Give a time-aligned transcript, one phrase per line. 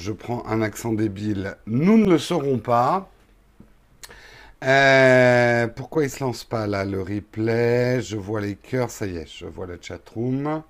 [0.00, 1.56] je prends un accent débile.
[1.66, 3.10] Nous ne le saurons pas.
[4.64, 8.00] Euh, pourquoi il se lance pas là le replay?
[8.00, 10.62] Je vois les cœurs, ça y est, je vois la chatroom.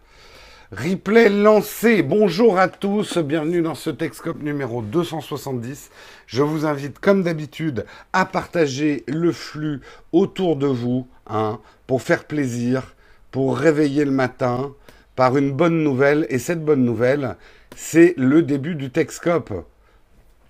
[0.73, 2.03] Replay lancé.
[2.03, 5.91] Bonjour à tous, bienvenue dans ce Texcope numéro 270.
[6.27, 12.25] Je vous invite comme d'habitude à partager le flux autour de vous, hein, pour faire
[12.25, 12.97] plaisir,
[13.31, 14.73] pour réveiller le matin
[15.15, 16.27] par une bonne nouvelle.
[16.31, 17.37] Et cette bonne nouvelle,
[17.77, 19.53] c'est le début du Texcope.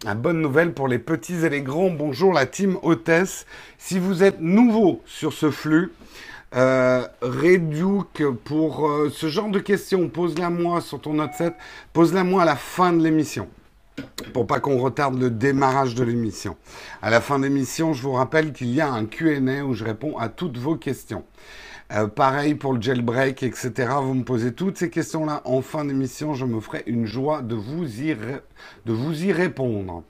[0.05, 1.91] Une bonne nouvelle pour les petits et les grands.
[1.91, 3.46] Bonjour la team hôtesse.
[3.79, 5.93] Si vous êtes nouveau sur ce flux,
[6.56, 7.06] euh,
[8.45, 11.55] pour euh, ce genre de questions, pose-la moi sur ton note 7,
[11.93, 13.48] pose-la moi à la fin de l'émission.
[14.32, 16.57] Pour pas qu'on retarde le démarrage de l'émission.
[17.02, 19.84] À la fin de l'émission, je vous rappelle qu'il y a un Q&A où je
[19.84, 21.24] réponds à toutes vos questions.
[21.93, 23.73] Euh, pareil pour le jailbreak, etc.
[24.01, 26.35] Vous me posez toutes ces questions-là en fin d'émission.
[26.35, 30.05] Je me ferai une joie de vous y, de vous y répondre.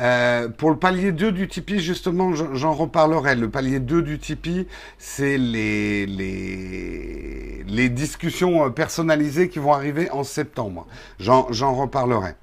[0.00, 3.36] Euh, pour le palier 2 du Tipeee, justement, j'en reparlerai.
[3.36, 4.66] Le palier 2 du Tipeee,
[4.98, 10.86] c'est les, les, les, discussions euh, personnalisées qui vont arriver en septembre.
[11.18, 12.34] J'en reparlerai.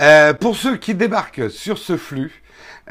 [0.00, 2.41] Euh, pour ceux qui débarquent sur ce flux,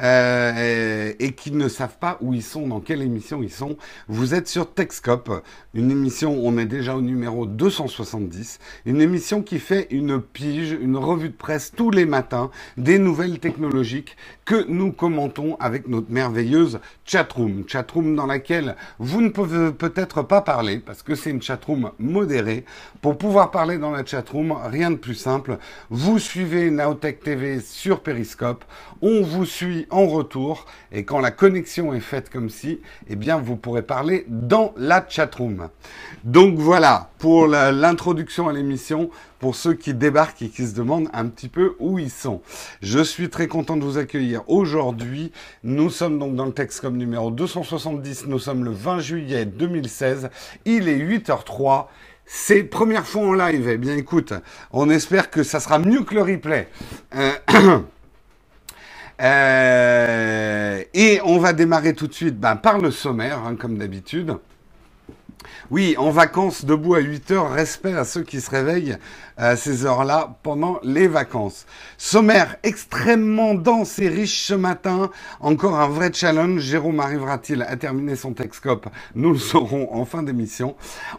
[0.02, 3.78] euh, et qui ne savent pas où ils sont, dans quelle émission ils sont,
[4.08, 5.44] vous êtes sur Techscope,
[5.74, 10.98] une émission, on est déjà au numéro 270, une émission qui fait une pige, une
[10.98, 16.80] revue de presse tous les matins, des nouvelles technologiques que nous commentons avec notre merveilleuse
[17.06, 17.64] chatroom.
[17.68, 22.66] Chatroom dans laquelle vous ne pouvez peut-être pas parler, parce que c'est une chatroom modérée.
[23.02, 25.58] Pour pouvoir parler dans la chatroom, rien de plus simple.
[25.90, 28.66] Vous suivez Naotech TV sur Periscope,
[29.02, 30.66] on vous suit en retour.
[30.92, 35.06] Et quand la connexion est faite comme ci, eh bien, vous pourrez parler dans la
[35.08, 35.70] chatroom.
[36.24, 41.26] Donc voilà, pour l'introduction à l'émission, pour ceux qui débarquent et qui se demandent un
[41.26, 42.42] petit peu où ils sont.
[42.82, 45.32] Je suis très content de vous accueillir aujourd'hui.
[45.64, 48.28] Nous sommes donc dans le texte comme numéro 270.
[48.28, 50.30] Nous sommes le 20 juillet 2016.
[50.66, 51.88] Il est 8h03.
[52.26, 53.68] C'est première fois en live.
[53.68, 54.34] Eh bien, écoute,
[54.72, 56.68] on espère que ça sera mieux que le replay.
[57.16, 57.32] Euh,
[59.22, 64.38] Euh, et on va démarrer tout de suite ben, par le sommaire, hein, comme d'habitude.
[65.70, 68.98] Oui, en vacances, debout à 8 heures, respect à ceux qui se réveillent
[69.42, 71.66] à ces heures-là pendant les vacances.
[71.98, 75.10] Sommaire extrêmement dense et riche ce matin.
[75.40, 76.62] Encore un vrai challenge.
[76.62, 80.76] Jérôme arrivera-t-il à terminer son Texcope Nous le saurons en fin d'émission.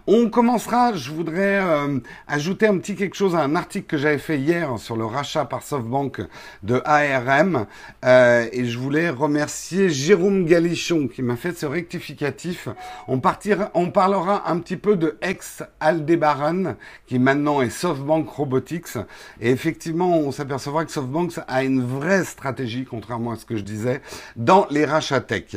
[0.07, 4.19] On commencera, je voudrais euh, ajouter un petit quelque chose à un article que j'avais
[4.19, 6.21] fait hier sur le rachat par SoftBank
[6.63, 7.67] de ARM.
[8.05, 12.69] Euh, et je voulais remercier Jérôme Galichon qui m'a fait ce rectificatif.
[13.09, 16.77] On, partira, on parlera un petit peu de ex-Aldebaran
[17.09, 18.97] qui maintenant est SoftBank Robotics.
[19.41, 23.63] Et effectivement, on s'apercevra que SoftBank a une vraie stratégie, contrairement à ce que je
[23.63, 24.03] disais,
[24.37, 25.57] dans les rachats tech.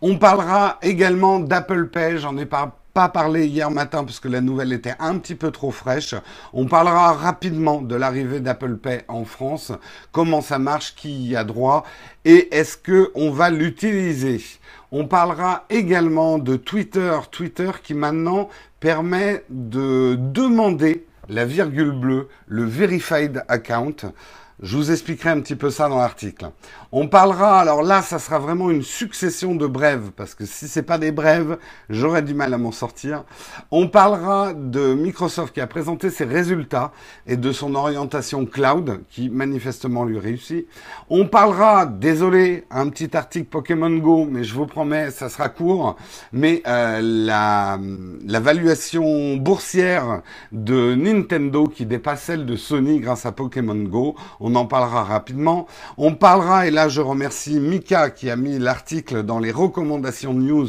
[0.00, 4.40] On parlera également d'Apple Pay, j'en ai pas pas parlé hier matin parce que la
[4.40, 6.14] nouvelle était un petit peu trop fraîche.
[6.54, 9.70] On parlera rapidement de l'arrivée d'Apple Pay en France,
[10.12, 11.84] comment ça marche, qui y a droit
[12.24, 14.42] et est-ce que on va l'utiliser?
[14.92, 18.48] On parlera également de Twitter, Twitter qui maintenant
[18.80, 24.06] permet de demander la virgule bleue, le verified account.
[24.62, 26.50] Je vous expliquerai un petit peu ça dans l'article.
[26.90, 30.82] On parlera, alors là, ça sera vraiment une succession de brèves, parce que si c'est
[30.82, 31.58] pas des brèves,
[31.90, 33.24] j'aurais du mal à m'en sortir.
[33.70, 36.92] On parlera de Microsoft qui a présenté ses résultats
[37.26, 40.66] et de son orientation cloud, qui manifestement lui réussit.
[41.10, 45.96] On parlera, désolé, un petit article Pokémon Go, mais je vous promets, ça sera court,
[46.32, 47.78] mais euh, la,
[48.26, 54.16] la valuation boursière de Nintendo qui dépasse celle de Sony grâce à Pokémon Go,
[54.54, 55.66] en parlera rapidement.
[55.98, 60.68] On parlera, et là je remercie Mika qui a mis l'article dans les recommandations news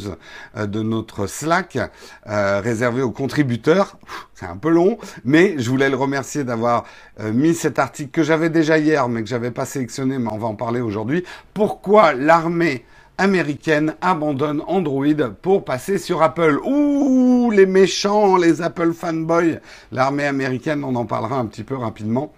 [0.56, 1.78] euh, de notre Slack
[2.26, 3.98] euh, réservé aux contributeurs.
[4.34, 6.84] C'est un peu long, mais je voulais le remercier d'avoir
[7.20, 10.38] euh, mis cet article que j'avais déjà hier, mais que j'avais pas sélectionné, mais on
[10.38, 11.24] va en parler aujourd'hui.
[11.54, 12.84] Pourquoi l'armée
[13.18, 16.60] américaine abandonne Android pour passer sur Apple?
[16.64, 19.60] Ouh, les méchants, les Apple fanboys.
[19.92, 22.32] L'armée américaine, on en parlera un petit peu rapidement.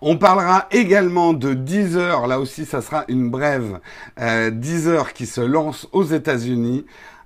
[0.00, 3.80] On parlera également de Deezer, là aussi ça sera une brève,
[4.20, 6.84] euh, Deezer qui se lance aux États-Unis.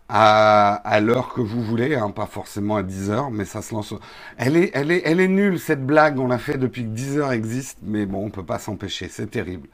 [0.09, 3.75] À, à l'heure que vous voulez, hein, pas forcément à 10 heures, mais ça se
[3.75, 3.93] lance.
[4.39, 6.19] Elle est, elle est, elle est nulle cette blague.
[6.19, 9.09] On l'a fait depuis que 10 heures existe, mais bon, on peut pas s'empêcher.
[9.11, 9.69] C'est terrible.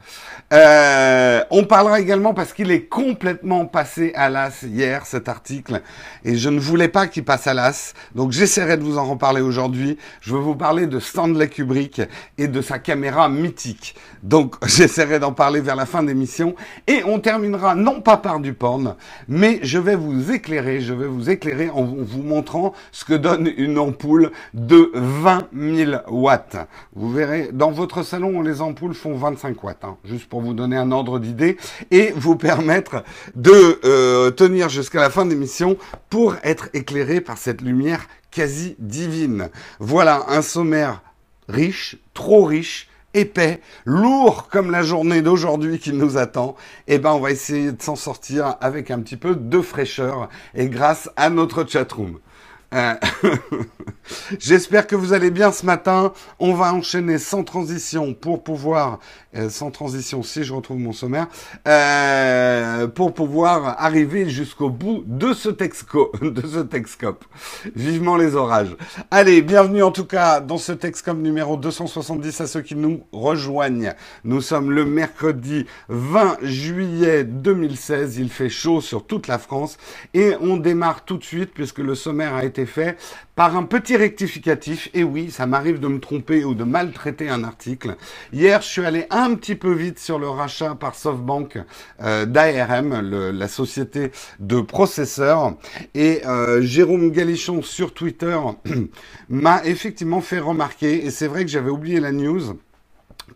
[0.51, 5.81] Euh, on parlera également parce qu'il est complètement passé à l'as hier cet article,
[6.25, 9.41] et je ne voulais pas qu'il passe à l'as, donc j'essaierai de vous en reparler
[9.41, 9.97] aujourd'hui.
[10.21, 12.01] Je veux vous parler de Stanley Kubrick
[12.37, 13.95] et de sa caméra mythique.
[14.21, 16.55] Donc j'essaierai d'en parler vers la fin d'émission,
[16.87, 18.95] et on terminera non pas par du porn,
[19.29, 23.51] mais je vais vous éclairer, je vais vous éclairer en vous montrant ce que donne
[23.57, 26.57] une ampoule de 20 000 watts.
[26.93, 30.77] Vous verrez, dans votre salon, les ampoules font 25 watts, hein, juste pour vous donner
[30.77, 31.57] un ordre d'idée
[31.91, 33.03] et vous permettre
[33.35, 35.77] de euh, tenir jusqu'à la fin de l'émission
[36.09, 39.49] pour être éclairé par cette lumière quasi divine.
[39.79, 41.01] Voilà un sommaire
[41.47, 46.55] riche, trop riche, épais, lourd comme la journée d'aujourd'hui qui nous attend,
[46.87, 50.67] eh ben on va essayer de s'en sortir avec un petit peu de fraîcheur et
[50.67, 52.19] grâce à notre chatroom.
[52.73, 52.93] Euh,
[54.39, 56.13] j'espère que vous allez bien ce matin.
[56.39, 58.99] On va enchaîner sans transition pour pouvoir,
[59.35, 61.27] euh, sans transition si je retrouve mon sommaire,
[61.67, 67.25] euh, pour pouvoir arriver jusqu'au bout de ce texco, de ce texcope.
[67.75, 68.75] Vivement les orages.
[69.11, 73.93] Allez, bienvenue en tout cas dans ce texcope numéro 270 à ceux qui nous rejoignent.
[74.23, 78.17] Nous sommes le mercredi 20 juillet 2016.
[78.17, 79.77] Il fait chaud sur toute la France
[80.13, 82.97] et on démarre tout de suite puisque le sommaire a été fait
[83.35, 84.89] par un petit rectificatif.
[84.93, 87.97] Et oui, ça m'arrive de me tromper ou de maltraiter un article.
[88.31, 91.59] Hier, je suis allé un petit peu vite sur le rachat par SoftBank
[92.01, 95.55] euh, d'ARM, la société de processeurs.
[95.93, 98.39] Et euh, Jérôme Galichon sur Twitter
[99.29, 102.57] m'a effectivement fait remarquer, et c'est vrai que j'avais oublié la news,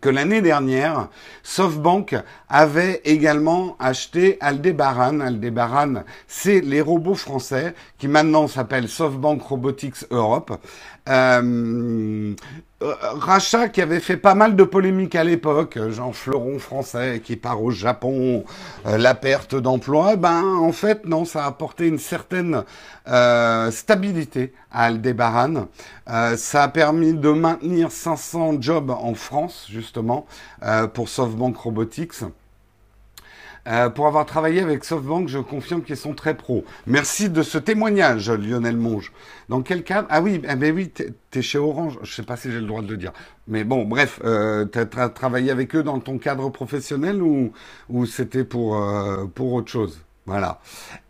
[0.00, 1.08] que l'année dernière,
[1.42, 2.16] SoftBank
[2.48, 5.20] avait également acheté Aldebaran.
[5.20, 10.52] Aldebaran, c'est les robots français qui maintenant s'appellent SoftBank Robotics Europe.
[11.08, 12.34] Euh,
[12.82, 17.62] rachat qui avait fait pas mal de polémiques à l'époque, Jean Fleuron français qui part
[17.62, 18.44] au Japon,
[18.86, 22.64] euh, la perte d'emploi, ben en fait non, ça a apporté une certaine
[23.06, 25.66] euh, stabilité à Aldebaran.
[26.36, 30.26] ça a permis de maintenir 500 jobs en France justement
[30.94, 32.22] pour SoftBank Robotics.
[33.68, 36.64] Euh, pour avoir travaillé avec SoftBank, je confirme qu'ils sont très pros.
[36.86, 39.12] Merci de ce témoignage, Lionel Monge.
[39.48, 40.08] Dans quel cadre?
[40.10, 41.98] Ah oui, eh ben oui, t'es es chez Orange.
[42.02, 43.12] Je sais pas si j'ai le droit de le dire.
[43.48, 47.52] Mais bon, bref, euh, tu as travaillé avec eux dans ton cadre professionnel ou,
[48.06, 50.00] c'était euh, pour autre chose?
[50.26, 50.60] Voilà.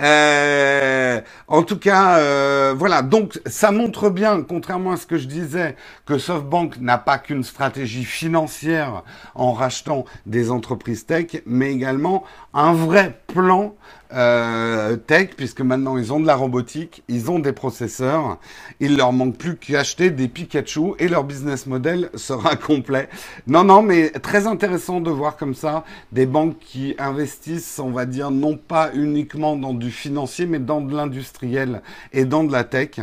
[0.00, 3.02] Euh, en tout cas, euh, voilà.
[3.02, 5.76] Donc, ça montre bien, contrairement à ce que je disais,
[6.06, 9.02] que SoftBank n'a pas qu'une stratégie financière
[9.34, 12.24] en rachetant des entreprises tech, mais également
[12.54, 13.74] un vrai plan
[14.12, 18.38] euh, tech, puisque maintenant ils ont de la robotique, ils ont des processeurs,
[18.80, 23.08] il leur manque plus qu'acheter des Pikachu et leur business model sera complet.
[23.46, 28.06] Non, non, mais très intéressant de voir comme ça des banques qui investissent, on va
[28.06, 32.64] dire, non pas uniquement dans du financier, mais dans de l'industriel et dans de la
[32.64, 33.00] tech.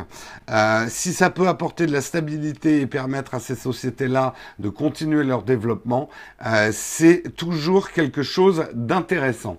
[0.50, 5.24] Euh, si ça peut apporter de la stabilité et permettre à ces sociétés-là de continuer
[5.24, 6.10] leur développement,
[6.46, 9.58] euh, c'est toujours quelque chose d'intéressant.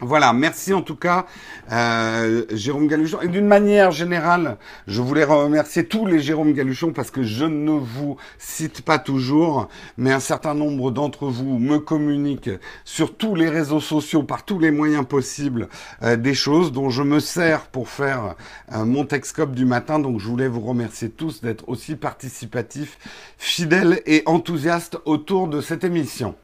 [0.00, 1.26] Voilà, merci en tout cas,
[1.72, 3.20] euh, Jérôme Galuchon.
[3.20, 4.56] Et d'une manière générale,
[4.86, 9.68] je voulais remercier tous les Jérôme Galuchon parce que je ne vous cite pas toujours,
[9.96, 12.50] mais un certain nombre d'entre vous me communiquent
[12.84, 15.68] sur tous les réseaux sociaux, par tous les moyens possibles,
[16.04, 18.36] euh, des choses dont je me sers pour faire
[18.72, 19.98] euh, mon Texcope du matin.
[19.98, 22.98] Donc je voulais vous remercier tous d'être aussi participatifs,
[23.36, 26.36] fidèles et enthousiastes autour de cette émission.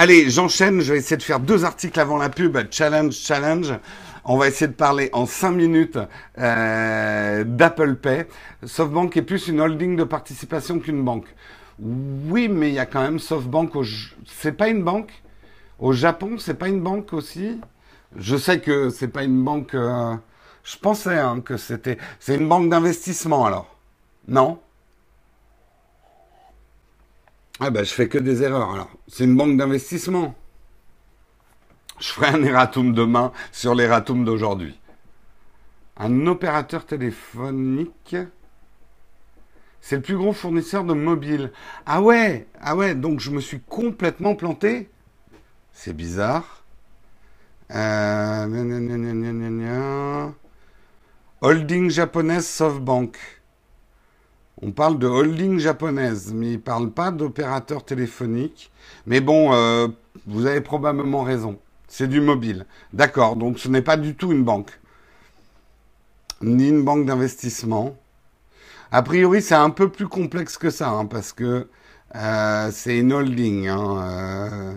[0.00, 0.80] Allez, j'enchaîne.
[0.80, 2.56] Je vais essayer de faire deux articles avant la pub.
[2.70, 3.74] Challenge, challenge.
[4.24, 5.98] On va essayer de parler en cinq minutes
[6.38, 8.26] euh, d'Apple Pay.
[8.64, 11.26] SoftBank est plus une holding de participation qu'une banque.
[11.80, 13.74] Oui, mais il y a quand même SoftBank.
[13.74, 13.82] Au...
[14.24, 15.10] C'est pas une banque?
[15.80, 17.60] Au Japon, c'est pas une banque aussi?
[18.14, 19.74] Je sais que c'est pas une banque.
[19.74, 20.14] Euh,
[20.62, 21.98] je pensais hein, que c'était.
[22.20, 23.74] C'est une banque d'investissement alors.
[24.28, 24.60] Non?
[27.60, 28.90] Ah ben, je fais que des erreurs alors.
[29.08, 30.34] C'est une banque d'investissement.
[31.98, 34.78] Je ferai un erratum demain sur l'erratum d'aujourd'hui.
[35.96, 38.16] Un opérateur téléphonique.
[39.80, 41.50] C'est le plus gros fournisseur de mobile.
[41.86, 44.90] Ah ouais, ah ouais, donc je me suis complètement planté.
[45.72, 46.64] C'est bizarre.
[47.74, 48.46] Euh...
[51.40, 53.16] Holding japonaise SoftBank.
[54.60, 58.72] On parle de holding japonaise, mais il ne parle pas d'opérateur téléphonique.
[59.06, 59.86] Mais bon, euh,
[60.26, 61.58] vous avez probablement raison.
[61.86, 62.66] C'est du mobile.
[62.92, 64.72] D'accord, donc ce n'est pas du tout une banque.
[66.42, 67.96] Ni une banque d'investissement.
[68.90, 71.68] A priori, c'est un peu plus complexe que ça, hein, parce que
[72.16, 74.74] euh, c'est une holding hein, euh,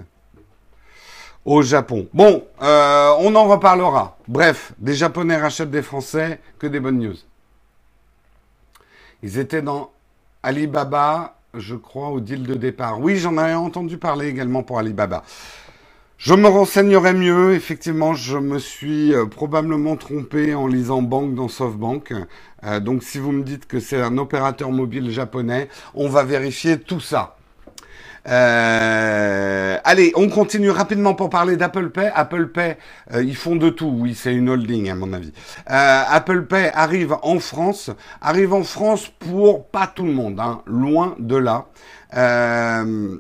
[1.44, 2.08] au Japon.
[2.14, 4.20] Bon, on en reparlera.
[4.28, 7.16] Bref, des Japonais rachètent des Français, que des bonnes news.
[9.24, 9.92] Ils étaient dans
[10.44, 13.00] Alibaba, je crois, au deal de départ.
[13.00, 15.24] Oui, j'en avais entendu parler également pour Alibaba.
[16.18, 17.54] Je me renseignerai mieux.
[17.54, 22.14] Effectivement, je me suis euh, probablement trompé en lisant banque dans SoftBank.
[22.64, 26.80] Euh, donc, si vous me dites que c'est un opérateur mobile japonais, on va vérifier
[26.80, 27.38] tout ça.
[28.28, 32.12] Euh, allez, on continue rapidement pour parler d'Apple Pay.
[32.14, 32.78] Apple Pay,
[33.16, 33.94] ils font de tout.
[33.98, 35.34] Oui, c'est une holding à mon avis.
[35.66, 37.90] Apple Pay arrive en France,
[38.22, 41.66] arrive en France pour pas tout le monde, hein, loin de là.
[42.16, 43.18] Euh,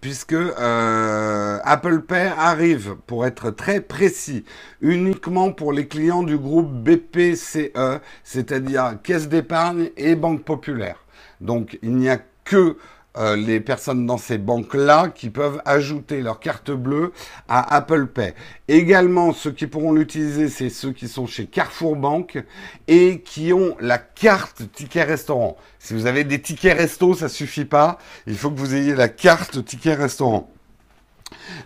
[0.00, 4.44] puisque euh, Apple Pay arrive, pour être très précis,
[4.80, 10.96] uniquement pour les clients du groupe BPCE, c'est-à-dire Caisse d'épargne et Banque Populaire.
[11.40, 12.76] Donc il n'y a que
[13.16, 17.12] euh, les personnes dans ces banques-là qui peuvent ajouter leur carte bleue
[17.48, 18.34] à Apple Pay.
[18.68, 22.44] Également, ceux qui pourront l'utiliser, c'est ceux qui sont chez Carrefour Bank
[22.86, 25.56] et qui ont la carte ticket restaurant.
[25.78, 27.98] Si vous avez des tickets resto, ça suffit pas.
[28.26, 30.50] Il faut que vous ayez la carte ticket restaurant.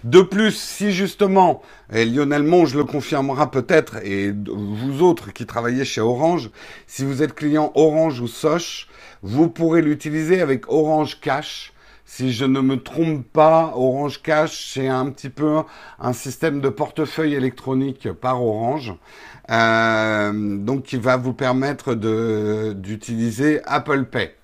[0.04, 5.84] De plus, si justement, et Lionel Monge le confirmera peut-être, et vous autres qui travaillez
[5.84, 6.50] chez Orange,
[6.86, 8.88] si vous êtes client Orange ou Soch,
[9.22, 11.72] vous pourrez l'utiliser avec Orange Cash.
[12.04, 15.62] Si je ne me trompe pas, Orange Cash, c'est un petit peu
[15.98, 18.94] un système de portefeuille électronique par Orange.
[19.50, 21.94] Euh, donc qui va vous permettre
[22.74, 24.34] d'utiliser Apple Pay.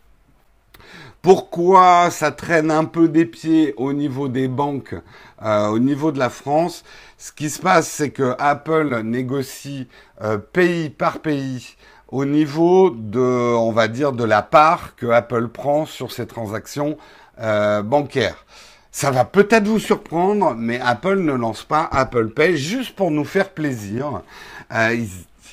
[1.23, 4.95] Pourquoi ça traîne un peu des pieds au niveau des banques,
[5.43, 6.85] euh, au niveau de la France?
[7.17, 9.89] Ce qui se passe, c'est que Apple négocie
[10.23, 11.77] euh, pays par pays
[12.09, 16.97] au niveau de, on va dire, de la part que Apple prend sur ses transactions
[17.41, 18.47] euh, bancaires.
[18.91, 23.25] Ça va peut-être vous surprendre, mais Apple ne lance pas Apple Pay juste pour nous
[23.25, 24.23] faire plaisir.
[24.73, 24.97] Euh,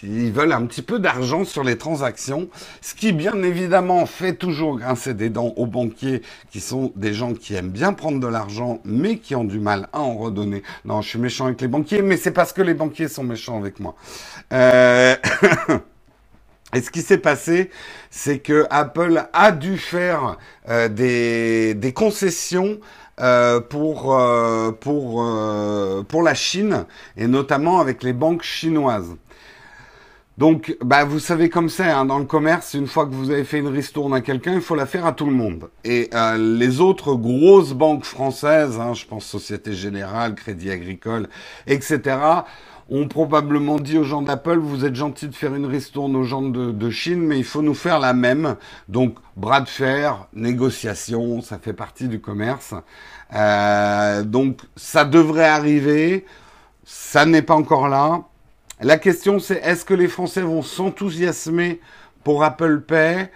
[0.04, 2.48] ils, veulent un petit peu d'argent sur les transactions,
[2.82, 6.22] ce qui bien évidemment fait toujours grincer des dents aux banquiers,
[6.52, 9.90] qui sont des gens qui aiment bien prendre de l'argent, mais qui ont du mal
[9.94, 10.64] à en redonner.
[10.86, 13.58] Non, je suis méchant avec les banquiers, mais c'est parce que les banquiers sont méchants
[13.58, 13.96] avec moi.
[14.54, 15.16] Euh...
[16.76, 17.70] Et ce qui s'est passé,
[18.12, 22.80] c'est que Apple a dû faire euh, des, concessions
[23.22, 25.26] euh, pour euh, pour
[26.10, 29.16] pour la Chine et notamment avec les banques chinoises.
[30.38, 33.46] Donc, bah, vous savez comme c'est hein, dans le commerce, une fois que vous avez
[33.46, 35.70] fait une ristourne à quelqu'un, il faut la faire à tout le monde.
[35.86, 41.30] Et les autres grosses banques françaises, hein, je pense Société Générale, Crédit Agricole,
[41.68, 42.18] etc.,
[42.90, 46.42] ont probablement dit aux gens d'Apple, vous êtes gentil de faire une ristourne aux gens
[46.44, 48.56] de, Chine, mais il faut nous faire la même.
[48.90, 52.74] Donc, bras de fer, négociation, ça fait partie du commerce.
[53.34, 56.26] Euh, donc, ça devrait arriver.
[56.84, 58.22] Ça n'est pas encore là.
[58.82, 61.80] La question, c'est est-ce que les Français vont s'enthousiasmer
[62.24, 63.30] pour Apple Pay?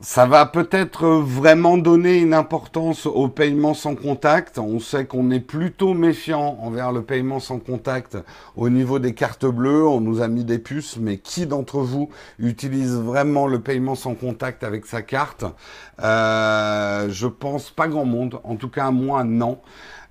[0.00, 4.58] Ça va peut-être vraiment donner une importance au paiement sans contact.
[4.60, 8.16] On sait qu'on est plutôt méfiant envers le paiement sans contact
[8.54, 9.84] au niveau des cartes bleues.
[9.88, 14.14] On nous a mis des puces, mais qui d'entre vous utilise vraiment le paiement sans
[14.14, 15.44] contact avec sa carte?
[16.00, 18.38] Euh, Je pense pas grand monde.
[18.44, 19.58] En tout cas, moi, non.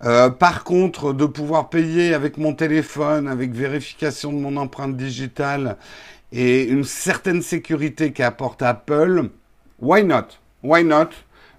[0.03, 5.77] Euh, par contre, de pouvoir payer avec mon téléphone, avec vérification de mon empreinte digitale
[6.33, 9.29] et une certaine sécurité qu'apporte Apple,
[9.79, 10.39] Why not?
[10.63, 11.09] Why not?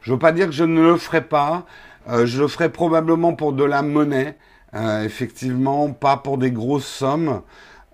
[0.00, 1.64] Je veux pas dire que je ne le ferai pas.
[2.08, 4.36] Euh, je le ferai probablement pour de la monnaie.
[4.74, 7.42] Euh, effectivement, pas pour des grosses sommes.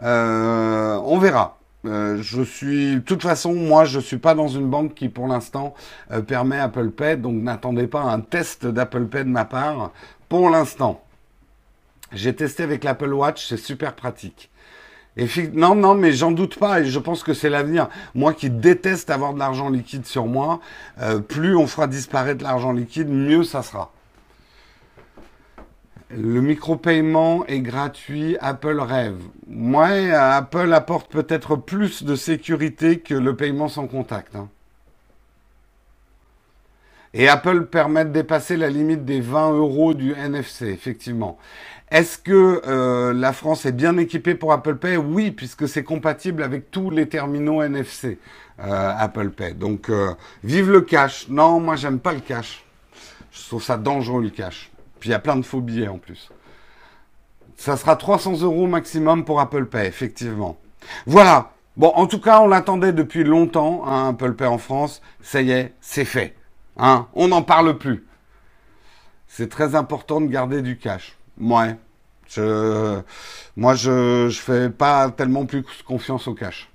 [0.03, 1.59] Euh, on verra.
[1.85, 5.75] je suis, de toute façon, moi, je suis pas dans une banque qui, pour l'instant,
[6.27, 9.93] permet Apple Pay, donc n'attendez pas un test d'Apple Pay de ma part.
[10.29, 11.03] Pour l'instant,
[12.13, 14.51] j'ai testé avec l'Apple Watch, c'est super pratique
[15.53, 17.89] non, non, mais j'en doute pas et je pense que c'est l'avenir.
[18.15, 20.61] Moi qui déteste avoir de l'argent liquide sur moi,
[21.01, 23.93] euh, plus on fera disparaître l'argent liquide, mieux ça sera.
[26.11, 29.17] Le micro-paiement est gratuit, Apple rêve.
[29.49, 34.37] Moi, Apple apporte peut-être plus de sécurité que le paiement sans contact.
[34.37, 34.49] Hein.
[37.15, 41.39] Et Apple permet de dépasser la limite des 20 euros du NFC, effectivement.
[41.95, 44.97] Est-ce que euh, la France est bien équipée pour Apple Pay?
[44.97, 48.19] Oui, puisque c'est compatible avec tous les terminaux NFC
[48.59, 49.55] euh, Apple Pay.
[49.55, 51.29] Donc, euh, vive le cash.
[51.29, 52.65] Non, moi, j'aime pas le cash.
[53.31, 54.73] Je trouve ça dangereux, le cash.
[54.99, 56.33] Puis, il y a plein de faux billets en plus.
[57.57, 60.59] Ça sera 300 euros maximum pour Apple Pay, effectivement.
[61.07, 61.53] Voilà.
[61.77, 65.01] Bon, en tout cas, on l'attendait depuis longtemps, hein, Apple Pay en France.
[65.23, 66.35] Ça y est, c'est fait.
[66.77, 68.05] Hein, on n'en parle plus.
[69.29, 71.17] C'est très important de garder du cash.
[71.41, 71.77] Ouais.
[73.57, 76.69] Moi, je, je fais pas tellement plus confiance au cash.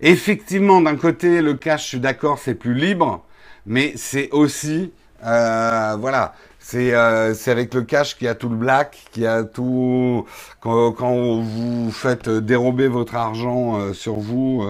[0.00, 3.24] Effectivement, d'un côté, le cash, je suis d'accord, c'est plus libre,
[3.66, 4.92] mais c'est aussi,
[5.24, 9.26] euh, voilà, c'est euh, avec le cash qu'il y a tout le black, qu'il y
[9.28, 10.26] a tout
[10.60, 14.64] quand, vous faites dérober votre argent euh, sur vous.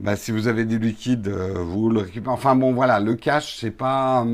[0.00, 2.34] Bah, si vous avez du liquide, vous le récupérez.
[2.34, 4.26] Enfin bon, voilà, le cash, c'est pas.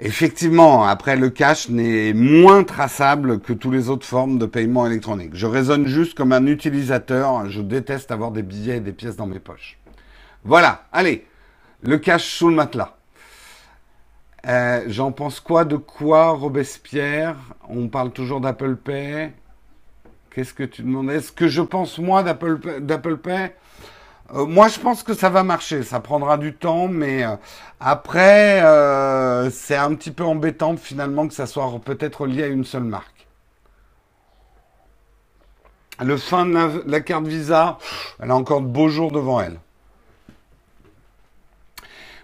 [0.00, 5.30] Effectivement, après le cash n'est moins traçable que toutes les autres formes de paiement électronique.
[5.34, 9.26] Je raisonne juste comme un utilisateur, je déteste avoir des billets et des pièces dans
[9.26, 9.78] mes poches.
[10.42, 11.26] Voilà, allez,
[11.82, 12.96] le cash sous le matelas.
[14.46, 17.36] Euh, J'en pense quoi de quoi, Robespierre?
[17.68, 19.32] On parle toujours d'Apple Pay.
[20.30, 23.52] Qu'est-ce que tu demandais Ce que je pense moi d'Apple Pay?
[24.32, 25.82] Euh, moi, je pense que ça va marcher.
[25.82, 27.36] Ça prendra du temps, mais euh,
[27.80, 32.64] après, euh, c'est un petit peu embêtant finalement que ça soit peut-être lié à une
[32.64, 33.26] seule marque.
[36.00, 37.78] Le fin de la, carte Visa,
[38.20, 39.60] elle a encore de beaux jours devant elle.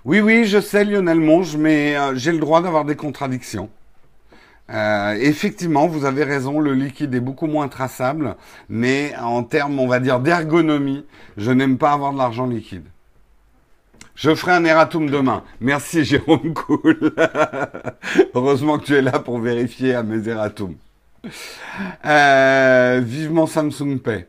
[0.04, 3.70] Oui, oui, je sais Lionel Monge, mais j'ai le droit d'avoir des contradictions.
[4.70, 8.36] Euh, effectivement, vous avez raison, le liquide est beaucoup moins traçable,
[8.68, 11.04] mais en termes, on va dire, d'ergonomie,
[11.36, 12.84] je n'aime pas avoir de l'argent liquide.
[14.14, 15.44] Je ferai un erratum demain.
[15.60, 17.14] Merci Jérôme Cool.
[18.34, 20.76] Heureusement que tu es là pour vérifier à mes erratums.
[22.04, 24.26] Euh, vivement Samsung Pay.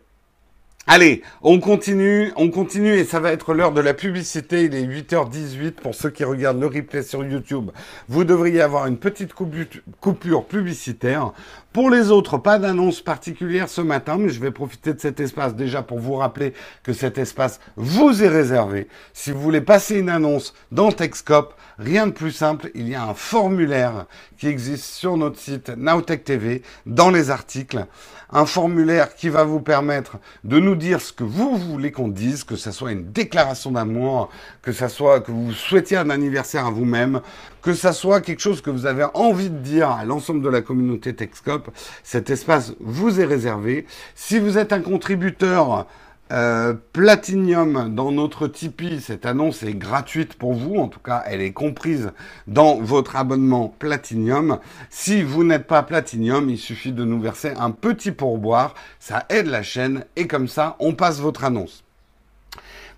[0.93, 4.65] Allez, on continue, on continue et ça va être l'heure de la publicité.
[4.65, 7.71] Il est 8h18 pour ceux qui regardent le replay sur YouTube.
[8.09, 11.31] Vous devriez avoir une petite coupure publicitaire.
[11.73, 15.55] Pour les autres, pas d'annonce particulière ce matin, mais je vais profiter de cet espace
[15.55, 18.89] déjà pour vous rappeler que cet espace vous est réservé.
[19.13, 23.05] Si vous voulez passer une annonce dans Techscope, rien de plus simple, il y a
[23.05, 24.05] un formulaire
[24.37, 27.85] qui existe sur notre site Nowtech TV dans les articles.
[28.33, 32.43] Un formulaire qui va vous permettre de nous dire ce que vous voulez qu'on dise,
[32.43, 34.29] que ce soit une déclaration d'amour,
[34.61, 37.21] que ce soit que vous souhaitiez un anniversaire à vous-même,
[37.61, 40.61] que ça soit quelque chose que vous avez envie de dire à l'ensemble de la
[40.61, 41.69] communauté Techscope,
[42.03, 43.85] cet espace vous est réservé.
[44.15, 45.87] Si vous êtes un contributeur
[46.31, 51.41] euh, Platinium dans notre Tipeee, cette annonce est gratuite pour vous, en tout cas elle
[51.41, 52.11] est comprise
[52.47, 54.59] dans votre abonnement Platinium.
[54.89, 59.47] Si vous n'êtes pas Platinium, il suffit de nous verser un petit pourboire, ça aide
[59.47, 61.83] la chaîne et comme ça on passe votre annonce.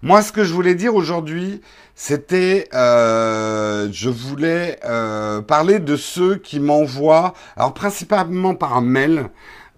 [0.03, 1.61] Moi ce que je voulais dire aujourd'hui,
[1.95, 9.29] c'était, euh, je voulais euh, parler de ceux qui m'envoient, alors principalement par mail,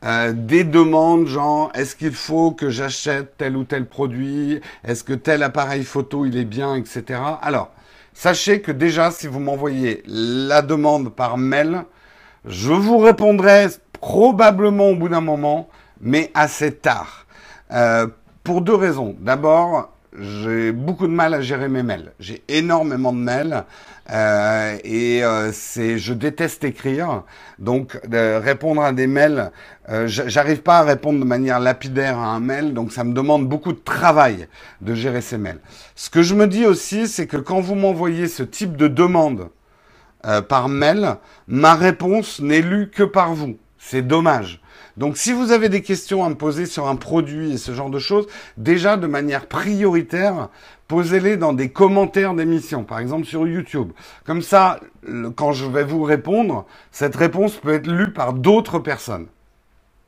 [0.04, 5.14] euh, des demandes genre est-ce qu'il faut que j'achète tel ou tel produit, est-ce que
[5.14, 7.20] tel appareil photo il est bien, etc.
[7.44, 7.70] Alors,
[8.16, 11.84] sachez que déjà si vous m'envoyez la demande par mail,
[12.46, 13.68] je vous répondrai
[14.02, 15.70] probablement au bout d'un moment,
[16.02, 17.28] mais assez tard.
[18.44, 19.16] pour deux raisons.
[19.20, 22.14] D'abord, j'ai beaucoup de mal à gérer mes mails.
[22.20, 23.64] J'ai énormément de mails
[24.12, 27.24] euh, et euh, c'est, je déteste écrire.
[27.60, 29.52] Donc répondre à des mails,
[29.90, 33.48] euh, j'arrive pas à répondre de manière lapidaire à un mail, donc ça me demande
[33.48, 34.48] beaucoup de travail
[34.82, 35.60] de gérer ces mails.
[35.96, 39.50] Ce que je me dis aussi, c'est que quand vous m'envoyez ce type de demande
[40.26, 43.58] euh, par mail, ma réponse n'est lue que par vous.
[43.88, 44.62] C'est dommage.
[44.98, 47.92] Donc si vous avez des questions à me poser sur un produit et ce genre
[47.92, 48.26] de choses,
[48.58, 50.50] déjà de manière prioritaire,
[50.88, 53.92] posez-les dans des commentaires d'émissions, par exemple sur YouTube.
[54.26, 54.80] Comme ça,
[55.36, 59.28] quand je vais vous répondre, cette réponse peut être lue par d'autres personnes.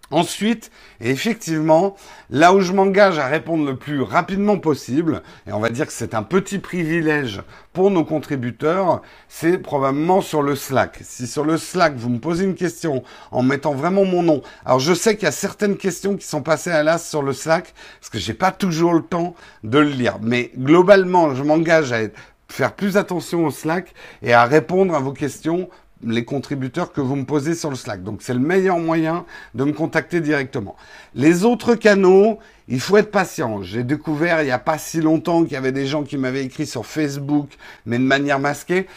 [0.10, 1.98] Ensuite, effectivement,
[2.30, 5.92] là où je m'engage à répondre le plus rapidement possible, et on va dire que
[5.92, 7.42] c'est un petit privilège
[7.74, 11.00] pour nos contributeurs, c'est probablement sur le Slack.
[11.02, 14.80] Si sur le Slack, vous me posez une question en mettant vraiment mon nom, alors
[14.80, 17.74] je sais qu'il y a certaines questions qui sont passées à l'as sur le Slack,
[18.00, 20.20] parce que j'ai pas toujours le temps de le lire.
[20.22, 22.00] Mais globalement, je m'engage à
[22.48, 25.70] faire plus attention au Slack et à répondre à vos questions
[26.04, 28.04] les contributeurs que vous me posez sur le Slack.
[28.04, 30.76] Donc c'est le meilleur moyen de me contacter directement.
[31.16, 33.64] Les autres canaux, il faut être patient.
[33.64, 36.44] J'ai découvert il n'y a pas si longtemps qu'il y avait des gens qui m'avaient
[36.44, 37.50] écrit sur Facebook,
[37.86, 38.88] mais de manière masquée.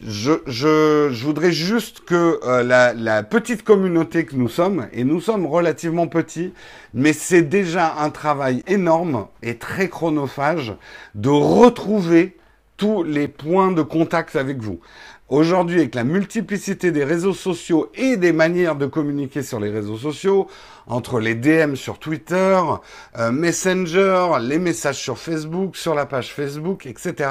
[0.00, 5.02] Je, je, je voudrais juste que euh, la, la petite communauté que nous sommes, et
[5.02, 6.52] nous sommes relativement petits,
[6.94, 10.72] mais c'est déjà un travail énorme et très chronophage
[11.16, 12.36] de retrouver
[12.76, 14.78] tous les points de contact avec vous.
[15.28, 19.98] Aujourd'hui, avec la multiplicité des réseaux sociaux et des manières de communiquer sur les réseaux
[19.98, 20.46] sociaux,
[20.86, 22.58] entre les DM sur Twitter,
[23.18, 27.28] euh, Messenger, les messages sur Facebook, sur la page Facebook, etc.,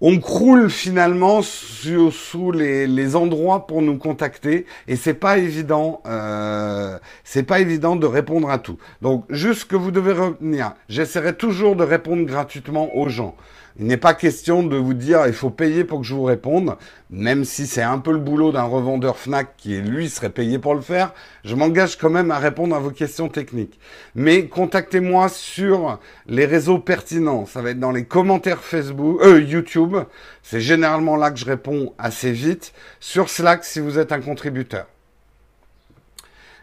[0.00, 7.44] on croule finalement sous, les, endroits pour nous contacter et c'est pas évident, euh, c'est
[7.44, 8.76] pas évident de répondre à tout.
[9.00, 13.36] Donc juste que vous devez revenir, j'essaierai toujours de répondre gratuitement aux gens.
[13.78, 16.76] Il n'est pas question de vous dire il faut payer pour que je vous réponde,
[17.10, 20.74] même si c'est un peu le boulot d'un revendeur Fnac qui lui serait payé pour
[20.74, 21.12] le faire.
[21.44, 23.78] Je m'engage quand même à répondre à vos questions techniques.
[24.14, 27.44] Mais contactez-moi sur les réseaux pertinents.
[27.44, 29.96] Ça va être dans les commentaires Facebook, euh, YouTube.
[30.42, 32.72] C'est généralement là que je réponds assez vite.
[32.98, 34.86] Sur Slack si vous êtes un contributeur.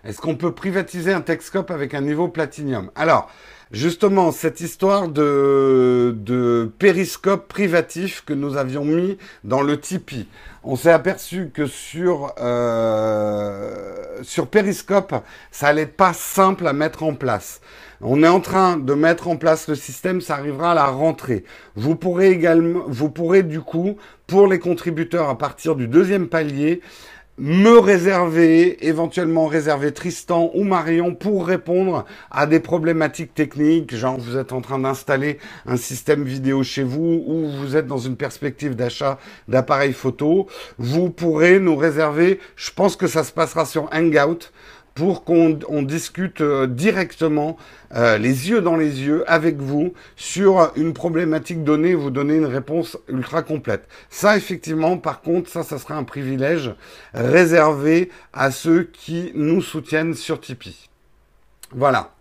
[0.04, 3.30] Est-ce qu'on peut privatiser un Texcope avec un niveau platinium Alors,
[3.74, 10.28] justement cette histoire de, de périscope privatif que nous avions mis dans le Tipeee.
[10.64, 15.16] On s'est aperçu que sur, euh, sur Périscope,
[15.52, 17.60] ça allait pas simple à mettre en place.
[18.00, 21.44] On est en train de mettre en place le système, ça arrivera à la rentrée.
[21.76, 26.82] Vous pourrez également, vous pourrez du coup, pour les contributeurs à partir du deuxième palier,
[27.40, 34.38] me réserver, éventuellement réserver Tristan ou Marion pour répondre à des problématiques techniques, genre vous
[34.38, 38.76] êtes en train d'installer un système vidéo chez vous ou vous êtes dans une perspective
[38.76, 39.18] d'achat
[39.48, 44.52] d'appareils photo, vous pourrez nous réserver, je pense que ça se passera sur Hangout,
[44.94, 47.58] pour qu'on discute euh, directement,
[47.96, 52.46] euh, les yeux dans les yeux, avec vous, sur une problématique donnée, vous donner une
[52.46, 53.88] réponse ultra complète.
[54.10, 56.76] Ça, effectivement, par contre, ça, ça sera un privilège
[57.14, 60.90] réservé à ceux qui nous soutiennent sur Tipeee.
[61.72, 62.12] Voilà.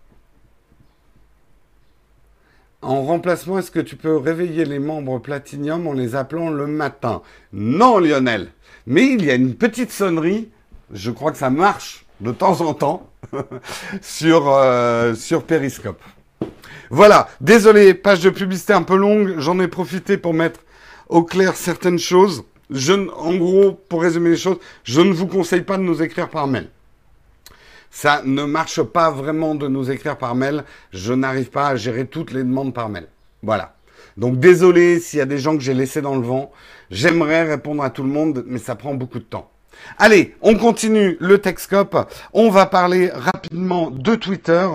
[2.81, 7.21] En remplacement, est-ce que tu peux réveiller les membres Platinium en les appelant le matin?
[7.53, 8.49] Non, Lionel.
[8.87, 10.49] Mais il y a une petite sonnerie.
[10.91, 13.09] Je crois que ça marche de temps en temps
[14.01, 16.01] sur, euh, sur Periscope.
[16.89, 20.61] Voilà, désolé, page de publicité un peu longue, j'en ai profité pour mettre
[21.09, 22.43] au clair certaines choses.
[22.69, 26.29] Je, en gros, pour résumer les choses, je ne vous conseille pas de nous écrire
[26.29, 26.69] par mail.
[27.91, 30.63] Ça ne marche pas vraiment de nous écrire par mail.
[30.91, 33.07] Je n'arrive pas à gérer toutes les demandes par mail.
[33.43, 33.75] Voilà.
[34.17, 36.51] Donc désolé s'il y a des gens que j'ai laissés dans le vent.
[36.89, 39.52] J'aimerais répondre à tout le monde, mais ça prend beaucoup de temps.
[39.97, 42.09] Allez, on continue le Texcope.
[42.33, 44.67] On va parler rapidement de Twitter.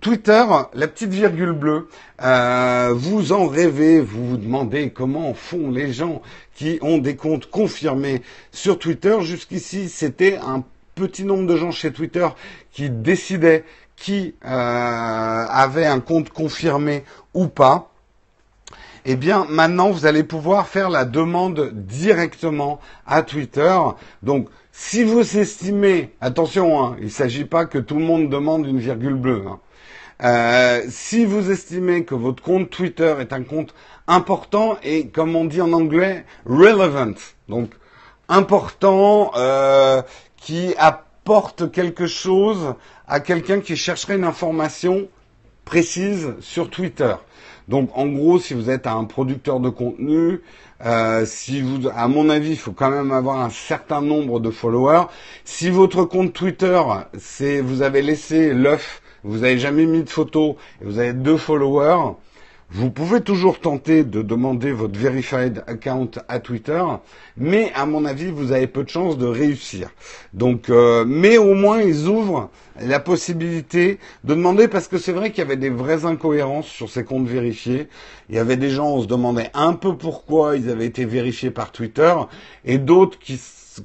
[0.00, 0.44] Twitter,
[0.74, 1.88] la petite virgule bleue,
[2.22, 6.22] euh, vous en rêvez, vous vous demandez comment font les gens
[6.54, 9.16] qui ont des comptes confirmés sur Twitter.
[9.20, 12.26] Jusqu'ici, c'était un petit nombre de gens chez Twitter
[12.72, 13.64] qui décidaient
[13.96, 17.91] qui euh, avait un compte confirmé ou pas
[19.04, 23.76] eh bien maintenant vous allez pouvoir faire la demande directement à Twitter.
[24.22, 28.66] Donc si vous estimez, attention, hein, il ne s'agit pas que tout le monde demande
[28.66, 29.44] une virgule bleue.
[29.46, 29.60] Hein.
[30.24, 33.74] Euh, si vous estimez que votre compte Twitter est un compte
[34.06, 37.14] important et comme on dit en anglais, relevant,
[37.48, 37.70] donc
[38.28, 40.00] important, euh,
[40.36, 42.74] qui apporte quelque chose
[43.06, 45.08] à quelqu'un qui chercherait une information
[45.64, 47.14] précise sur Twitter.
[47.68, 50.40] Donc en gros, si vous êtes un producteur de contenu,
[50.84, 54.50] euh, si vous, à mon avis, il faut quand même avoir un certain nombre de
[54.50, 55.04] followers.
[55.44, 56.80] Si votre compte Twitter,
[57.18, 61.36] c'est vous avez laissé l'œuf, vous n'avez jamais mis de photo et vous avez deux
[61.36, 62.14] followers,
[62.74, 66.82] vous pouvez toujours tenter de demander votre verified account à Twitter,
[67.36, 69.90] mais à mon avis, vous avez peu de chances de réussir.
[70.32, 72.48] Donc, euh, mais au moins ils ouvrent
[72.80, 76.88] la possibilité de demander parce que c'est vrai qu'il y avait des vraies incohérences sur
[76.88, 77.88] ces comptes vérifiés.
[78.30, 81.50] Il y avait des gens, on se demandait un peu pourquoi ils avaient été vérifiés
[81.50, 82.14] par Twitter,
[82.64, 83.36] et d'autres qui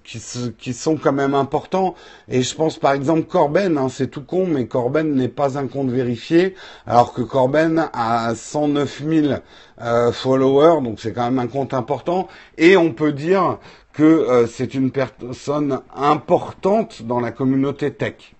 [0.03, 0.21] qui,
[0.57, 1.95] qui, sont quand même importants.
[2.27, 5.67] Et je pense par exemple Corben, hein, c'est tout con, mais Corben n'est pas un
[5.67, 9.33] compte vérifié, alors que Corben a 109 000
[9.81, 12.27] euh, followers, donc c'est quand même un compte important.
[12.57, 13.59] Et on peut dire
[13.93, 18.35] que euh, c'est une personne importante dans la communauté tech.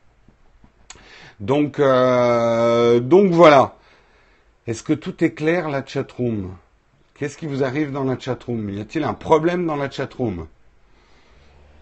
[1.40, 3.76] Donc, euh, donc voilà.
[4.68, 6.54] Est-ce que tout est clair la chatroom?
[7.16, 8.70] Qu'est-ce qui vous arrive dans la chatroom?
[8.70, 10.48] Y a-t-il un problème dans la chatroom?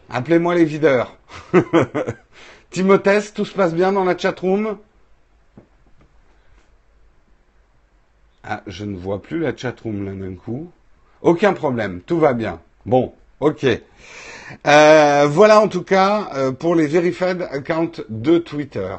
[0.10, 1.18] Appelez-moi les videurs.
[2.72, 4.78] Timothée, tout se passe bien dans la chatroom
[8.44, 10.70] Ah, je ne vois plus la chatroom là d'un coup.
[11.22, 12.60] Aucun problème, tout va bien.
[12.86, 13.66] Bon, ok.
[14.68, 18.96] Euh, voilà en tout cas euh, pour les verified accounts de Twitter.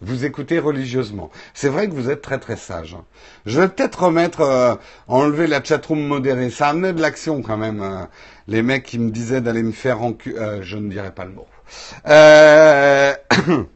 [0.00, 1.30] Vous écoutez religieusement.
[1.52, 2.96] C'est vrai que vous êtes très très sage.
[3.44, 4.74] Je vais peut-être remettre, euh,
[5.08, 6.50] enlever la chatroom modérée.
[6.50, 7.82] Ça amenait de l'action quand même.
[7.82, 8.04] Euh,
[8.48, 10.36] les mecs qui me disaient d'aller me faire en cul.
[10.38, 11.46] Euh, je ne dirai pas le mot.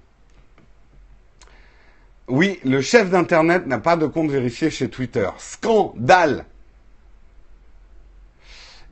[2.29, 5.29] oui, le chef d'Internet n'a pas de compte vérifié chez Twitter.
[5.39, 6.47] Scandale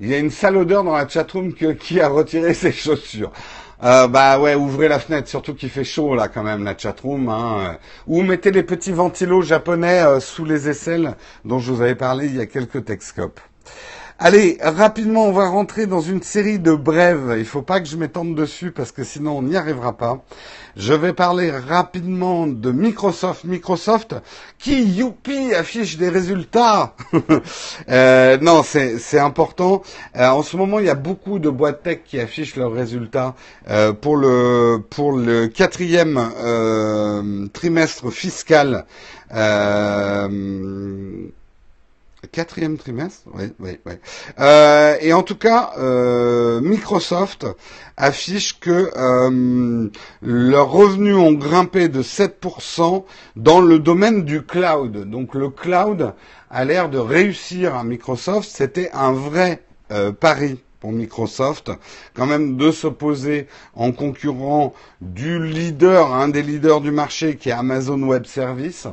[0.03, 3.31] il y a une sale odeur dans la chatroom qui a retiré ses chaussures.
[3.85, 7.29] Euh, bah ouais, ouvrez la fenêtre, surtout qu'il fait chaud là quand même la chatroom.
[7.29, 7.79] Hein.
[8.07, 12.27] Ou mettez les petits ventilos japonais euh, sous les aisselles dont je vous avais parlé
[12.27, 13.40] il y a quelques Texcopes.
[14.24, 17.35] Allez, rapidement, on va rentrer dans une série de brèves.
[17.38, 20.22] Il faut pas que je m'étende dessus parce que sinon on n'y arrivera pas.
[20.76, 23.42] Je vais parler rapidement de Microsoft.
[23.42, 24.14] Microsoft
[24.61, 26.94] qui, youpi, affiche des résultats.
[27.88, 29.82] euh, non, c'est important.
[30.14, 33.35] Euh, en ce moment, il y a beaucoup de boîtes tech qui affichent leurs résultats
[33.70, 38.87] euh, pour le pour le quatrième euh, trimestre fiscal.
[42.30, 43.94] Quatrième trimestre, oui, oui, oui.
[44.38, 47.46] Euh, et en tout cas, euh, Microsoft
[47.96, 49.90] affiche que euh,
[50.22, 53.04] leurs revenus ont grimpé de 7%
[53.35, 55.11] dans le domaine du cloud.
[55.11, 56.14] Donc le cloud
[56.48, 58.48] a l'air de réussir à Microsoft.
[58.48, 59.62] C'était un vrai
[60.20, 61.70] pari pour Microsoft,
[62.14, 67.52] quand même de s'opposer en concurrent du leader, un des leaders du marché qui est
[67.52, 68.87] Amazon Web Services.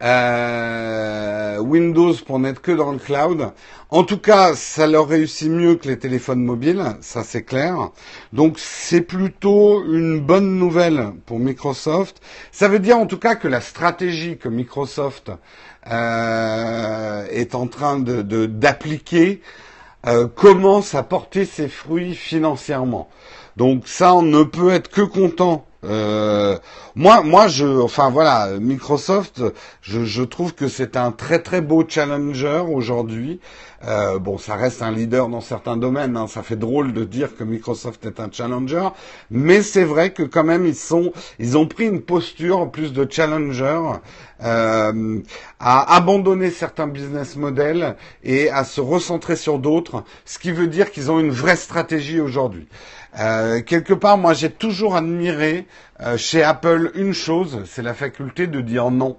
[0.00, 3.50] Euh, Windows pour n'être que dans le cloud.
[3.90, 7.90] En tout cas, ça leur réussit mieux que les téléphones mobiles, ça c'est clair.
[8.32, 12.20] Donc c'est plutôt une bonne nouvelle pour Microsoft.
[12.52, 15.32] Ça veut dire en tout cas que la stratégie que Microsoft
[15.90, 19.40] euh, est en train de d'appliquer
[20.06, 23.08] euh, commence à porter ses fruits financièrement.
[23.58, 26.58] Donc ça, on ne peut être que content euh,
[26.96, 29.42] moi, moi, je, enfin voilà, Microsoft,
[29.80, 33.40] je, trouve que c'est un très très beau challenger aujourd'hui.
[33.84, 36.16] Euh, bon, ça reste un leader dans certains domaines.
[36.16, 38.88] Hein, ça fait drôle de dire que Microsoft est un challenger,
[39.30, 43.06] mais c'est vrai que quand même ils sont, ils ont pris une posture plus de
[43.08, 43.80] challenger,
[44.42, 45.20] euh,
[45.60, 50.90] à abandonner certains business models et à se recentrer sur d'autres, ce qui veut dire
[50.90, 52.66] qu'ils ont une vraie stratégie aujourd'hui.
[53.18, 55.66] Euh, quelque part, moi, j'ai toujours admiré
[56.00, 59.16] euh, chez Apple une chose, c'est la faculté de dire non.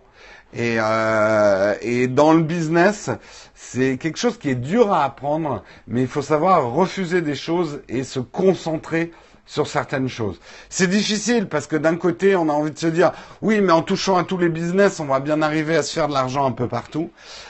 [0.54, 3.10] Et, euh, et dans le business,
[3.54, 7.82] c'est quelque chose qui est dur à apprendre, mais il faut savoir refuser des choses
[7.88, 9.12] et se concentrer
[9.50, 10.40] sur certaines choses.
[10.70, 13.82] C'est difficile parce que d'un côté, on a envie de se dire, oui, mais en
[13.82, 16.52] touchant à tous les business, on va bien arriver à se faire de l'argent un
[16.52, 17.10] peu partout.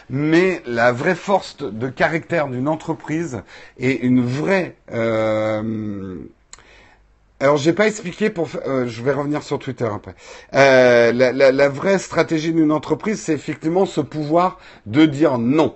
[0.09, 3.41] Mais la vraie force de caractère d'une entreprise
[3.77, 4.77] et une vraie...
[4.93, 6.15] Euh...
[7.41, 8.49] Alors, j'ai pas expliqué pour.
[8.67, 10.13] Euh, je vais revenir sur Twitter après.
[10.55, 15.75] Euh, la vraie stratégie d'une entreprise, c'est effectivement ce pouvoir de dire non.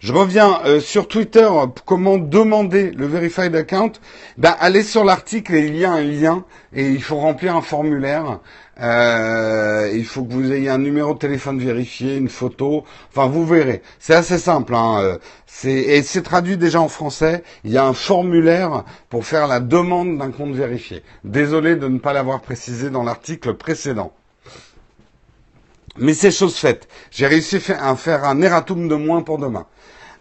[0.00, 1.48] Je reviens euh, sur Twitter,
[1.86, 3.92] comment demander le verified account.
[4.36, 7.62] Ben, allez sur l'article et il y a un lien et il faut remplir un
[7.62, 8.40] formulaire.
[8.78, 12.84] Euh, il faut que vous ayez un numéro de téléphone vérifié, une photo.
[13.10, 13.80] Enfin, vous verrez.
[13.98, 14.74] C'est assez simple.
[14.74, 15.00] Hein.
[15.00, 15.18] Euh,
[15.64, 17.42] et c'est traduit déjà en français.
[17.64, 21.02] Il y a un formulaire pour faire la demande d'un compte vérifié.
[21.24, 24.12] Désolé de ne pas l'avoir précisé dans l'article précédent.
[25.98, 26.88] Mais c'est chose faite.
[27.10, 29.66] J'ai réussi à faire un erratum de moins pour demain.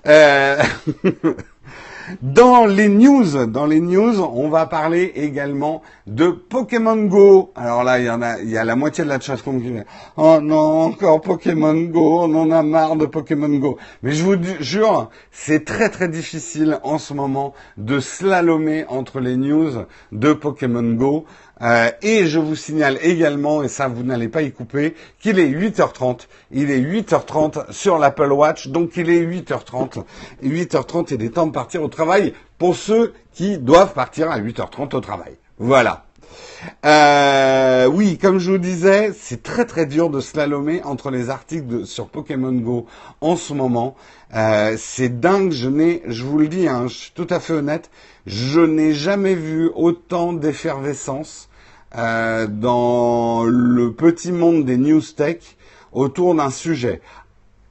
[0.08, 0.62] Euh,
[2.22, 7.52] dans les news, dans les news, on va parler également de Pokémon Go.
[7.56, 8.06] Alors là, il
[8.50, 9.74] y a, la moitié de la chasse qui dit
[10.18, 13.78] Oh non, encore Pokémon Go, on en a marre de Pokémon Go.
[14.04, 19.38] Mais je vous jure, c'est très très difficile en ce moment de slalomer entre les
[19.38, 19.72] news
[20.12, 21.26] de Pokémon Go.
[21.62, 25.50] Euh, et je vous signale également, et ça vous n'allez pas y couper, qu'il est
[25.50, 26.28] 8h30.
[26.52, 30.04] Il est 8h30 sur l'Apple Watch, donc il est 8h30.
[30.44, 34.96] 8h30, il est temps de partir au travail pour ceux qui doivent partir à 8h30
[34.96, 35.36] au travail.
[35.58, 36.06] Voilà.
[36.86, 41.86] Euh, oui, comme je vous disais, c'est très très dur de slalomer entre les articles
[41.86, 42.88] sur Pokémon Go
[43.22, 43.96] en ce moment.
[44.36, 47.54] Euh, c'est dingue, je n'ai, je vous le dis, hein, je suis tout à fait
[47.54, 47.90] honnête,
[48.26, 51.48] je n'ai jamais vu autant d'effervescence
[51.98, 55.38] euh, dans le petit monde des news tech
[55.94, 57.02] autour d'un sujet.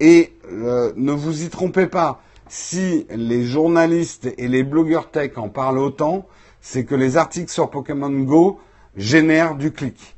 [0.00, 5.50] Et euh, ne vous y trompez pas, si les journalistes et les blogueurs tech en
[5.50, 6.26] parlent autant,
[6.62, 8.58] c'est que les articles sur Pokémon Go
[8.96, 10.13] génèrent du clic.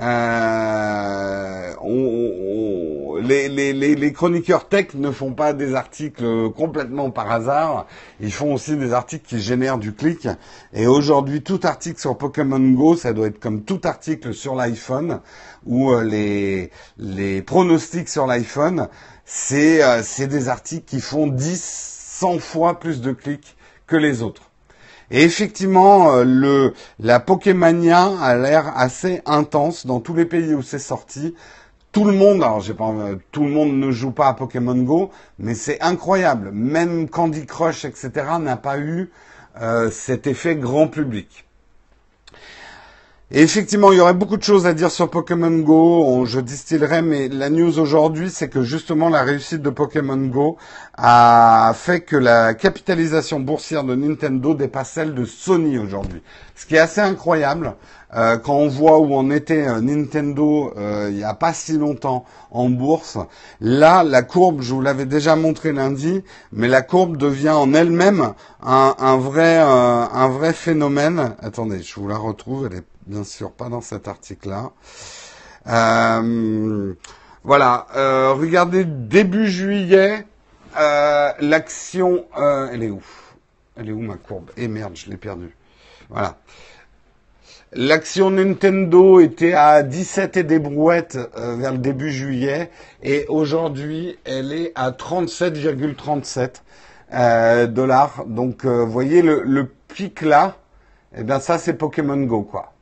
[0.00, 1.72] Euh,
[3.22, 7.86] les, chroniqueurs tech ne font pas des articles complètement par hasard.
[8.20, 10.28] Ils font aussi des articles qui génèrent du clic.
[10.72, 15.20] Et aujourd'hui, tout article sur Pokémon Go, ça doit être comme tout article sur l'iPhone
[15.64, 18.88] ou euh, les, les pronostics sur l'iPhone.
[19.24, 21.62] C'est euh, des articles qui font 10,
[22.18, 23.56] 100 fois plus de clics
[23.86, 24.45] que les autres.
[25.10, 30.62] Et effectivement, euh, le, la Pokémania a l'air assez intense dans tous les pays où
[30.62, 31.34] c'est sorti.
[31.92, 32.92] Tout le monde, alors j'ai pas,
[33.32, 36.50] tout le monde ne joue pas à Pokémon Go, mais c'est incroyable.
[36.52, 39.10] Même Candy Crush, etc., n'a pas eu
[39.62, 41.45] euh, cet effet grand public.
[43.32, 46.24] Et effectivement, il y aurait beaucoup de choses à dire sur Pokémon Go.
[46.26, 50.58] Je distillerai, mais la news aujourd'hui, c'est que justement la réussite de Pokémon Go
[50.96, 56.22] a fait que la capitalisation boursière de Nintendo dépasse celle de Sony aujourd'hui.
[56.54, 57.74] Ce qui est assez incroyable
[58.14, 61.72] euh, quand on voit où on était euh, Nintendo euh, il n'y a pas si
[61.72, 63.18] longtemps en bourse.
[63.60, 68.34] Là, la courbe, je vous l'avais déjà montré lundi, mais la courbe devient en elle-même
[68.62, 71.34] un, un vrai, un vrai phénomène.
[71.40, 72.68] Attendez, je vous la retrouve.
[72.70, 74.72] Elle est bien sûr pas dans cet article-là.
[75.68, 76.94] Euh,
[77.44, 80.26] voilà, euh, regardez début juillet,
[80.78, 83.02] euh, l'action, elle est où?
[83.76, 84.50] Elle est où ma courbe?
[84.56, 85.56] Eh merde, je l'ai perdue.
[86.08, 86.36] Voilà.
[87.72, 92.70] L'action Nintendo était à 17 et des brouettes vers le début juillet
[93.02, 98.24] et aujourd'hui elle est à 37,37 dollars.
[98.26, 100.56] Donc vous voyez le, le pic là,
[101.16, 102.75] eh bien ça c'est Pokémon Go quoi.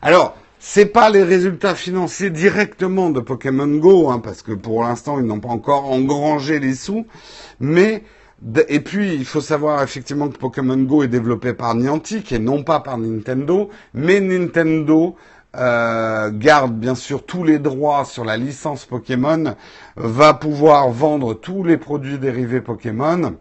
[0.00, 5.18] Alors, c'est pas les résultats financiers directement de Pokémon Go, hein, parce que pour l'instant
[5.18, 7.06] ils n'ont pas encore engrangé les sous,
[7.60, 8.02] mais
[8.68, 12.62] et puis il faut savoir effectivement que Pokémon Go est développé par Niantic et non
[12.62, 15.16] pas par Nintendo, mais Nintendo
[15.56, 19.54] euh, garde bien sûr tous les droits sur la licence Pokémon,
[19.96, 23.36] va pouvoir vendre tous les produits dérivés Pokémon.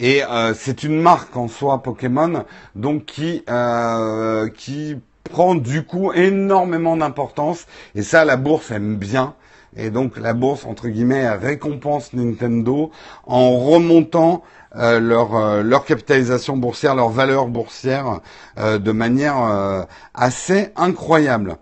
[0.00, 4.96] Et euh, c'est une marque en soi Pokémon, donc qui euh, qui
[5.28, 9.34] prend du coup énormément d'importance et ça la bourse aime bien
[9.76, 12.90] et donc la bourse entre guillemets récompense Nintendo
[13.26, 14.42] en remontant
[14.76, 18.20] euh, leur, euh, leur capitalisation boursière, leur valeur boursière
[18.58, 21.56] euh, de manière assez incroyable.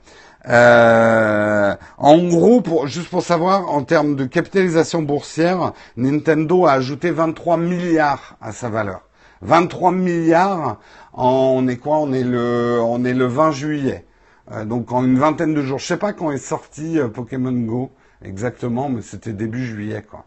[0.45, 7.57] en gros, pour, juste pour savoir, en termes de capitalisation boursière, Nintendo a ajouté 23
[7.57, 9.03] milliards à sa valeur.
[9.43, 10.79] 23 milliards
[11.17, 11.99] on est quoi?
[11.99, 14.05] On est le, on est le 20 juillet.
[14.53, 15.79] Euh, donc en une vingtaine de jours.
[15.79, 17.91] Je sais pas quand est sorti euh, Pokémon Go
[18.23, 20.25] exactement, mais c'était début juillet quoi.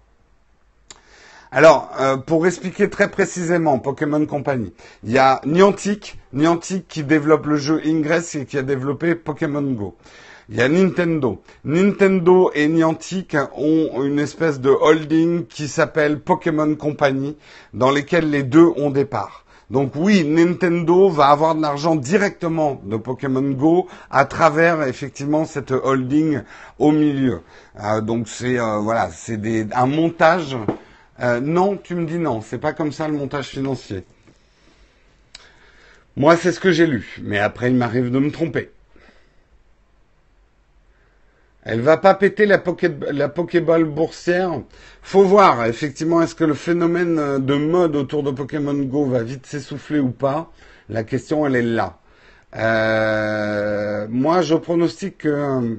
[1.51, 4.71] Alors, euh, pour expliquer très précisément Pokémon Company,
[5.03, 9.63] il y a Niantic, Niantic qui développe le jeu Ingress et qui a développé Pokémon
[9.63, 9.95] Go.
[10.49, 11.41] Il y a Nintendo.
[11.63, 17.35] Nintendo et Niantic ont une espèce de holding qui s'appelle Pokémon Company,
[17.73, 19.45] dans lesquels les deux ont des parts.
[19.69, 25.71] Donc oui, Nintendo va avoir de l'argent directement de Pokémon Go à travers effectivement cette
[25.71, 26.41] holding
[26.79, 27.41] au milieu.
[27.83, 29.39] Euh, donc c'est euh, voilà, c'est
[29.73, 30.57] un montage.
[31.21, 34.05] Euh, non, tu me dis non, c'est pas comme ça le montage financier.
[36.17, 38.71] Moi, c'est ce que j'ai lu, mais après il m'arrive de me tromper.
[41.71, 42.63] Elle va pas péter la,
[43.11, 44.59] la Pokéball boursière.
[45.03, 49.21] Faut voir, effectivement, est-ce que le phénomène euh, de mode autour de Pokémon Go va
[49.21, 50.51] vite s'essouffler ou pas
[50.89, 51.99] La question, elle est là.
[52.55, 55.75] Euh, moi, je pronostique que euh,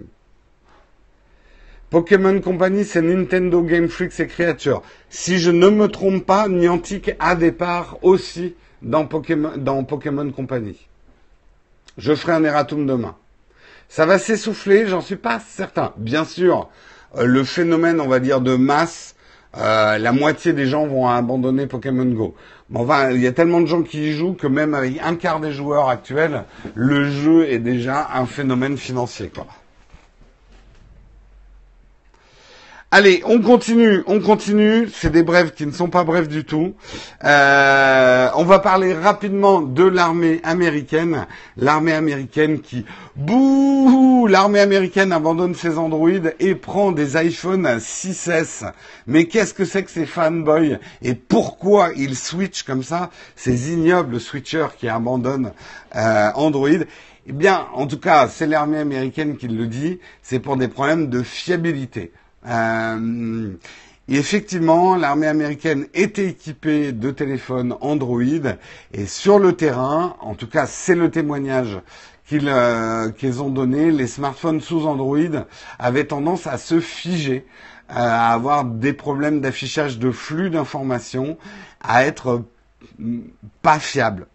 [1.91, 4.83] Pokémon Company, c'est Nintendo Game Freaks et Creatures.
[5.09, 10.31] Si je ne me trompe pas, Niantic a des parts aussi dans Pokémon, dans Pokémon
[10.31, 10.87] Company.
[11.99, 13.17] Je ferai un erratum demain.
[13.91, 15.93] Ça va s'essouffler, j'en suis pas certain.
[15.97, 16.69] Bien sûr,
[17.17, 19.17] euh, le phénomène, on va dire, de masse,
[19.59, 22.37] euh, la moitié des gens vont abandonner Pokémon Go.
[22.69, 25.17] Mais enfin, il y a tellement de gens qui y jouent que même avec un
[25.17, 26.45] quart des joueurs actuels,
[26.77, 29.33] le jeu est déjà un phénomène financier.
[32.93, 34.89] Allez, on continue, on continue.
[34.93, 36.75] C'est des brèves qui ne sont pas brèves du tout.
[37.23, 41.29] Euh, on va parler rapidement de l'armée américaine.
[41.57, 48.73] L'armée américaine qui, bouh, l'armée américaine abandonne ses Android et prend des iPhone 6S.
[49.07, 54.19] Mais qu'est-ce que c'est que ces fanboys et pourquoi ils switchent comme ça Ces ignobles
[54.19, 55.53] switchers qui abandonnent
[55.95, 56.69] euh, Android.
[57.29, 60.01] Eh bien, en tout cas, c'est l'armée américaine qui le dit.
[60.25, 62.11] C'est pour des problèmes de fiabilité.
[62.47, 63.53] Euh,
[64.09, 68.23] effectivement, l'armée américaine était équipée de téléphones Android
[68.93, 71.81] et sur le terrain, en tout cas c'est le témoignage
[72.27, 72.53] qu'ils
[73.19, 75.45] qu'ils ont donné, les smartphones sous Android
[75.79, 77.45] avaient tendance à se figer,
[77.89, 81.37] à avoir des problèmes d'affichage de flux d'informations,
[81.81, 82.45] à être
[83.63, 84.27] pas fiables.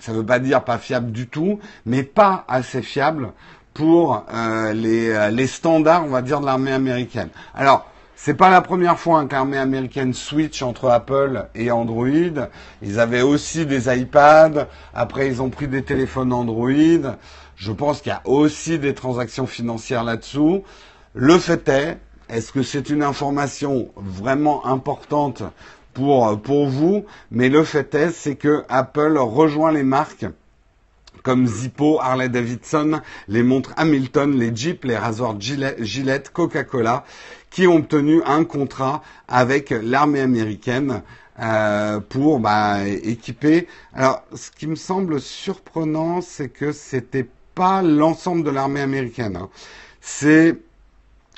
[0.00, 3.32] Ça ne veut pas dire pas fiable du tout, mais pas assez fiable
[3.74, 4.24] pour
[4.72, 7.28] les, les standards, on va dire, de l'armée américaine.
[7.54, 12.48] Alors, c'est pas la première fois qu'un l'armée américaine switch entre Apple et Android.
[12.80, 14.68] Ils avaient aussi des iPads.
[14.94, 16.70] Après, ils ont pris des téléphones Android.
[17.56, 20.62] Je pense qu'il y a aussi des transactions financières là-dessous.
[21.12, 21.98] Le fait est,
[22.30, 25.42] est-ce que c'est une information vraiment importante
[25.92, 27.04] pour, pour vous?
[27.30, 30.24] Mais le fait est, c'est que Apple rejoint les marques
[31.24, 37.04] comme Zippo, Harley Davidson, les montres Hamilton, les Jeep, les rasoirs Gillette, Coca-Cola,
[37.50, 41.02] qui ont obtenu un contrat avec l'armée américaine
[41.40, 43.66] euh, pour bah, équiper.
[43.94, 49.36] Alors, ce qui me semble surprenant, c'est que c'était pas l'ensemble de l'armée américaine.
[49.36, 49.48] Hein.
[50.00, 50.58] C'est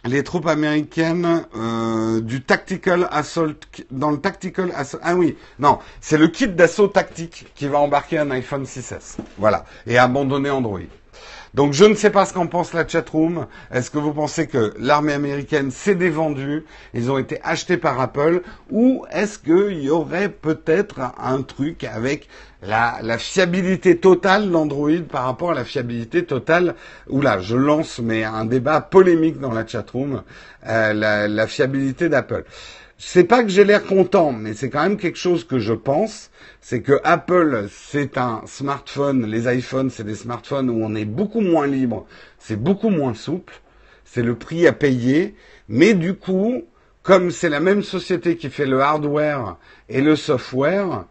[0.07, 3.55] les troupes américaines euh, du tactical assault
[3.91, 8.19] dans le tactical assault ah oui non c'est le kit d'assaut tactique qui va embarquer
[8.19, 9.65] un iPhone 6s voilà.
[9.87, 10.81] Et abandonner Android.
[11.55, 13.47] Donc je ne sais pas ce qu'en pense la chatroom.
[13.73, 18.43] Est-ce que vous pensez que l'armée américaine s'est dévendue, ils ont été achetés par Apple,
[18.71, 22.29] ou est-ce qu'il y aurait peut-être un truc avec
[22.63, 26.75] la, fiabilité totale d'Android par rapport à la fiabilité totale,
[27.09, 30.23] oula, je lance mais un débat polémique dans la chatroom,
[30.67, 32.45] euh, la, la fiabilité d'Apple.
[32.99, 36.31] C'est pas que j'ai l'air content, mais c'est quand même quelque chose que je pense.
[36.63, 41.43] C'est que Apple, c'est un smartphone, les iPhones, c'est des smartphones où on est beaucoup
[41.43, 42.07] moins libre,
[42.39, 43.61] c'est beaucoup moins souple,
[44.05, 45.35] c'est le prix à payer,
[45.69, 46.63] mais du coup,
[47.03, 49.59] comme c'est la même société qui fait le hardware
[49.91, 51.05] et le software,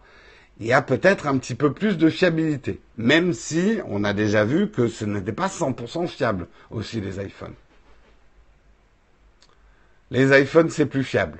[0.59, 4.45] il y a peut-être un petit peu plus de fiabilité, même si on a déjà
[4.45, 7.55] vu que ce n'était pas 100% fiable aussi les iPhones.
[10.11, 11.39] Les iPhones, c'est plus fiable.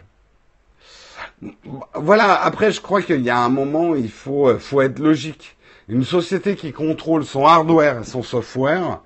[1.93, 5.55] Voilà, après, je crois qu'il y a un moment, il faut, euh, faut être logique.
[5.88, 9.01] Une société qui contrôle son hardware et son software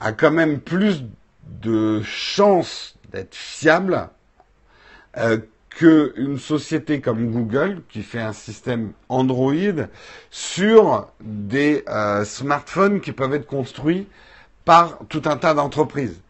[0.00, 1.04] a quand même plus
[1.44, 4.08] de chances d'être fiable
[5.18, 5.38] euh,
[5.74, 9.52] qu'une société comme Google qui fait un système Android
[10.30, 14.06] sur des euh, smartphones qui peuvent être construits
[14.64, 16.20] par tout un tas d'entreprises.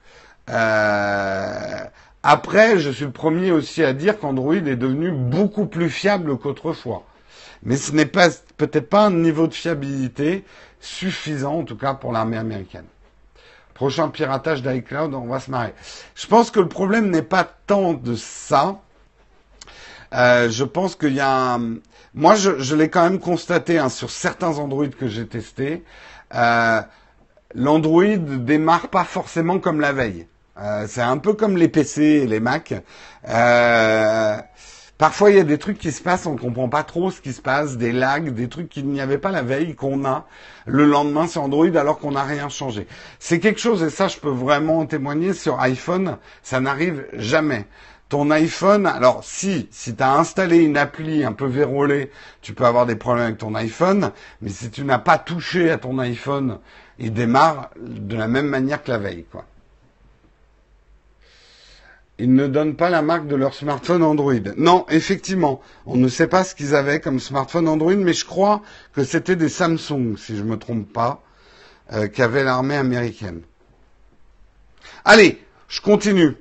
[0.50, 1.84] Euh,
[2.22, 7.04] après, je suis le premier aussi à dire qu'Android est devenu beaucoup plus fiable qu'autrefois.
[7.62, 10.44] Mais ce n'est pas peut-être pas un niveau de fiabilité
[10.80, 12.84] suffisant, en tout cas pour l'armée américaine.
[13.74, 15.74] Prochain piratage d'iCloud, on va se marrer.
[16.14, 18.80] Je pense que le problème n'est pas tant de ça.
[20.14, 21.76] Euh, je pense qu'il y a un...
[22.14, 25.82] Moi, je, l'ai quand même constaté hein, sur certains Android que j'ai testés.
[26.34, 26.80] Euh,
[27.54, 30.26] L'Android démarre pas forcément comme la veille.
[30.60, 32.74] Euh, c'est un peu comme les PC et les Mac.
[33.28, 34.36] Euh,
[34.98, 37.20] parfois, il y a des trucs qui se passent, on ne comprend pas trop ce
[37.20, 40.26] qui se passe, des lags, des trucs qu'il n'y avait pas la veille, qu'on a
[40.66, 42.86] le lendemain sur Android alors qu'on n'a rien changé.
[43.20, 47.66] C'est quelque chose, et ça, je peux vraiment en témoigner sur iPhone, ça n'arrive jamais.
[48.08, 52.10] Ton iPhone, alors si, si tu as installé une appli un peu verrouillée,
[52.42, 55.78] tu peux avoir des problèmes avec ton iPhone, mais si tu n'as pas touché à
[55.78, 56.58] ton iPhone,
[56.98, 59.46] il démarre de la même manière que la veille, quoi.
[62.18, 64.34] Ils ne donnent pas la marque de leur smartphone Android.
[64.56, 68.62] Non, effectivement, on ne sait pas ce qu'ils avaient comme smartphone Android, mais je crois
[68.92, 71.22] que c'était des Samsung, si je ne me trompe pas,
[71.92, 73.42] euh, qu'avait l'armée américaine.
[75.04, 76.36] Allez, je continue.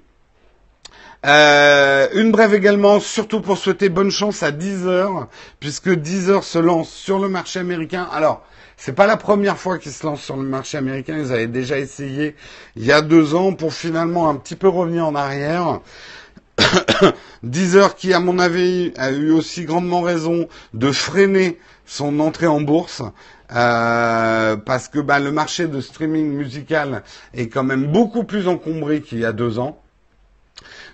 [1.26, 5.30] Euh, une brève également, surtout pour souhaiter bonne chance à Deezer,
[5.62, 8.08] puisque Deezer se lance sur le marché américain.
[8.12, 8.44] Alors,
[8.76, 11.18] c'est pas la première fois qu'ils se lancent sur le marché américain.
[11.18, 12.36] Ils avaient déjà essayé
[12.76, 15.80] il y a deux ans pour finalement un petit peu revenir en arrière.
[17.44, 22.60] Deezer qui, à mon avis, a eu aussi grandement raison de freiner son entrée en
[22.60, 23.02] bourse.
[23.56, 27.04] Euh, parce que bah, le marché de streaming musical
[27.34, 29.83] est quand même beaucoup plus encombré qu'il y a deux ans.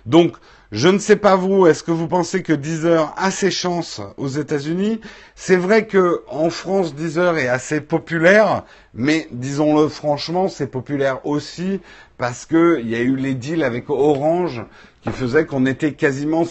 [0.06, 0.36] Donc,
[0.72, 4.28] je ne sais pas vous, est-ce que vous pensez que Deezer a ses chances aux
[4.28, 5.00] États-Unis?
[5.34, 8.62] C'est vrai que en France, Deezer est assez populaire,
[8.94, 11.80] mais disons-le franchement, c'est populaire aussi
[12.18, 14.62] parce qu'il y a eu les deals avec Orange
[15.02, 16.44] qui faisaient qu'on était quasiment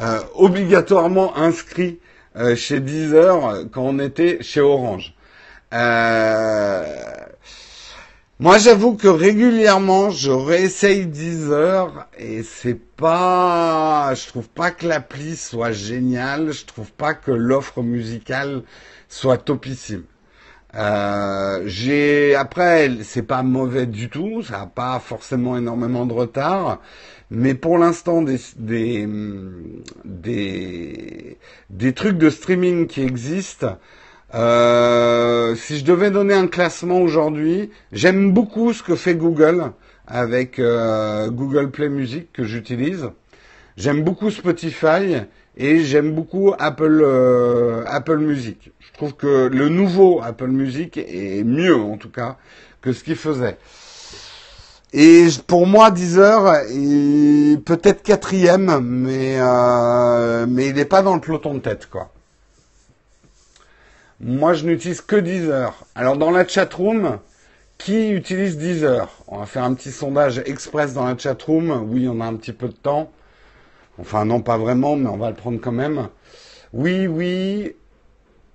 [0.00, 2.00] euh, obligatoirement inscrit
[2.36, 5.14] euh, chez Deezer quand on était chez Orange.
[5.72, 6.84] Euh,
[8.40, 15.36] moi, j'avoue que régulièrement, je réessaye Deezer et c'est pas, je trouve pas que l'appli
[15.36, 18.62] soit géniale, je trouve pas que l'offre musicale
[19.08, 20.02] soit topissime.
[20.74, 26.80] Euh, j'ai après, c'est pas mauvais du tout, ça n'a pas forcément énormément de retard,
[27.30, 29.08] mais pour l'instant des, des
[30.04, 31.38] des
[31.70, 33.78] des trucs de streaming qui existent.
[34.34, 39.70] Euh, si je devais donner un classement aujourd'hui, j'aime beaucoup ce que fait Google
[40.08, 43.10] avec euh, Google Play Music que j'utilise.
[43.76, 45.22] J'aime beaucoup Spotify
[45.56, 48.72] et j'aime beaucoup Apple euh, Apple Music.
[48.80, 52.36] Je trouve que le nouveau Apple Music est mieux en tout cas
[52.80, 53.56] que ce qu'il faisait.
[54.92, 61.20] Et pour moi, Deezer est peut-être quatrième, mais euh, mais il n'est pas dans le
[61.20, 62.10] peloton de tête quoi.
[64.20, 65.84] Moi, je n'utilise que Deezer.
[65.94, 67.18] Alors dans la chatroom,
[67.78, 69.08] qui utilise Deezer?
[69.26, 71.86] On va faire un petit sondage express dans la chatroom.
[71.90, 73.10] Oui, on a un petit peu de temps.
[73.98, 76.08] Enfin, non, pas vraiment, mais on va le prendre quand même.
[76.72, 77.74] Oui, oui.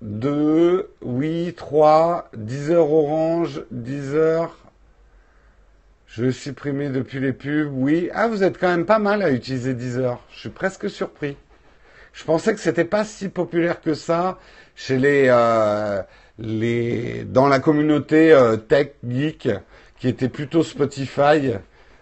[0.02, 4.56] 2, oui, 3, 10 heures orange, 10 heures.
[6.06, 8.08] Je supprimer depuis les pubs, oui.
[8.14, 10.20] Ah, vous êtes quand même pas mal à utiliser 10 heures.
[10.32, 11.36] Je suis presque surpris.
[12.12, 14.38] Je pensais que c'était pas si populaire que ça
[14.80, 16.02] chez les, euh,
[16.38, 19.50] les dans la communauté euh, tech geek
[19.98, 21.52] qui était plutôt Spotify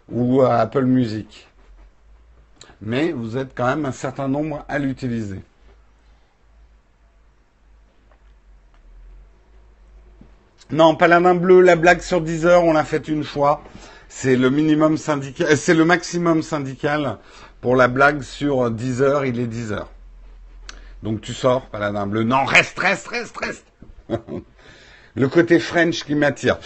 [0.08, 1.48] ou Apple Music
[2.80, 5.40] mais vous êtes quand même un certain nombre à l'utiliser.
[10.70, 13.64] Non, Paladin bleu, la blague sur 10 heures, on l'a faite une fois.
[14.08, 17.18] C'est le minimum syndical, euh, c'est le maximum syndical
[17.60, 19.90] pour la blague sur 10 heures, il est 10 heures.
[21.02, 22.24] Donc tu sors, Paladin bleu.
[22.24, 23.64] Non, reste, reste, reste, reste.
[25.14, 26.58] le côté French qui m'attire.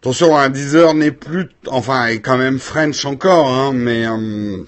[0.00, 4.58] Attention, un 10 heures n'est plus, enfin, est quand même French encore, hein, mais euh,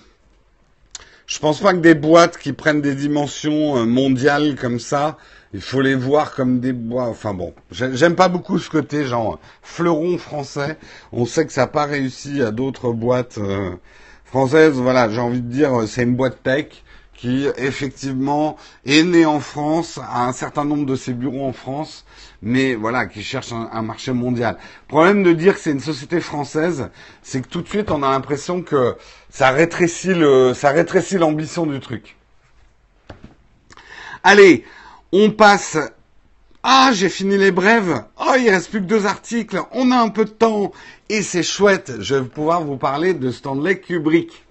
[1.26, 5.16] je pense pas que des boîtes qui prennent des dimensions euh, mondiales comme ça,
[5.54, 7.10] il faut les voir comme des boîtes.
[7.10, 10.76] Enfin bon, j'aime pas beaucoup ce côté genre fleuron français.
[11.12, 13.70] On sait que ça n'a pas réussi à d'autres boîtes euh,
[14.24, 14.74] françaises.
[14.74, 16.82] Voilà, j'ai envie de dire, c'est une boîte tech
[17.18, 18.56] qui effectivement
[18.86, 22.04] est née en France, a un certain nombre de ses bureaux en France,
[22.42, 24.56] mais voilà, qui cherche un, marché mondial.
[24.86, 26.90] Problème de dire que c'est une société française,
[27.22, 28.94] c'est que tout de suite on a l'impression que
[29.30, 32.16] ça rétrécit le, ça rétrécit l'ambition du truc.
[34.22, 34.64] Allez,
[35.10, 35.76] on passe.
[36.62, 38.04] Ah, j'ai fini les brèves.
[38.20, 39.60] Oh, il reste plus que deux articles.
[39.72, 40.72] On a un peu de temps
[41.08, 41.94] et c'est chouette.
[42.00, 44.44] Je vais pouvoir vous parler de Stanley Kubrick.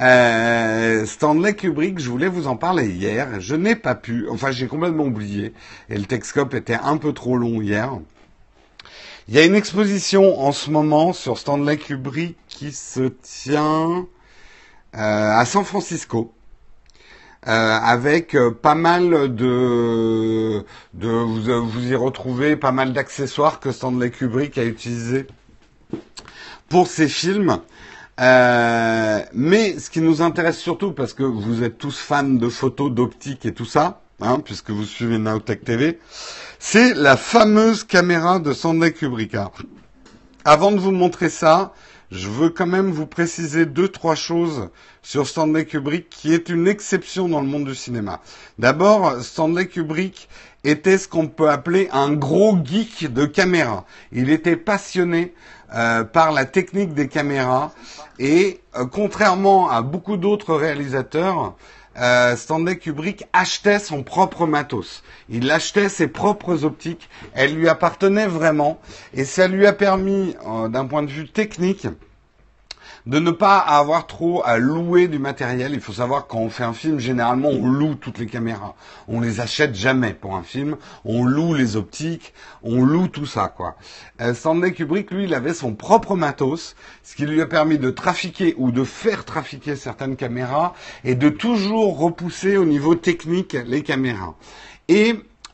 [0.00, 3.40] Euh, Stanley Kubrick, je voulais vous en parler hier.
[3.40, 4.26] Je n'ai pas pu.
[4.30, 5.54] Enfin, j'ai complètement oublié.
[5.88, 7.98] Et le Texcope était un peu trop long hier.
[9.28, 14.06] Il y a une exposition en ce moment sur Stanley Kubrick qui se tient
[14.94, 16.32] euh, à San Francisco.
[17.48, 23.70] Euh, avec euh, pas mal de, de vous, vous y retrouvez pas mal d'accessoires que
[23.70, 25.26] Stanley Kubrick a utilisés
[26.68, 27.60] pour ses films.
[28.18, 32.90] Euh, mais ce qui nous intéresse surtout, parce que vous êtes tous fans de photos,
[32.90, 35.98] d'optique et tout ça, hein, puisque vous suivez Naotech TV,
[36.58, 39.36] c'est la fameuse caméra de Stanley Kubrick.
[40.44, 41.74] Avant de vous montrer ça,
[42.10, 44.70] je veux quand même vous préciser deux, trois choses
[45.02, 48.20] sur Stanley Kubrick qui est une exception dans le monde du cinéma.
[48.58, 50.28] D'abord, Stanley Kubrick
[50.64, 53.84] était ce qu'on peut appeler un gros geek de caméra.
[54.12, 55.34] Il était passionné
[55.74, 57.72] euh, par la technique des caméras
[58.18, 61.54] et euh, contrairement à beaucoup d'autres réalisateurs,
[61.98, 65.02] euh, Stanley Kubrick achetait son propre matos.
[65.28, 67.08] Il achetait ses propres optiques.
[67.34, 68.78] Elles lui appartenaient vraiment.
[69.14, 71.86] Et ça lui a permis, euh, d'un point de vue technique,
[73.06, 75.72] de ne pas avoir trop à louer du matériel.
[75.72, 78.74] Il faut savoir quand on fait un film, généralement on loue toutes les caméras.
[79.08, 80.76] On les achète jamais pour un film.
[81.04, 83.76] On loue les optiques, on loue tout ça quoi.
[84.20, 84.34] Euh,
[84.70, 88.72] Kubrick, lui, il avait son propre matos, ce qui lui a permis de trafiquer ou
[88.72, 94.34] de faire trafiquer certaines caméras et de toujours repousser au niveau technique les caméras.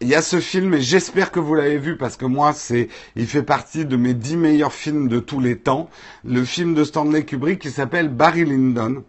[0.03, 2.89] Il y a ce film et j'espère que vous l'avez vu parce que moi c'est
[3.15, 5.89] il fait partie de mes dix meilleurs films de tous les temps.
[6.25, 9.05] Le film de Stanley Kubrick qui s'appelle Barry Lyndon.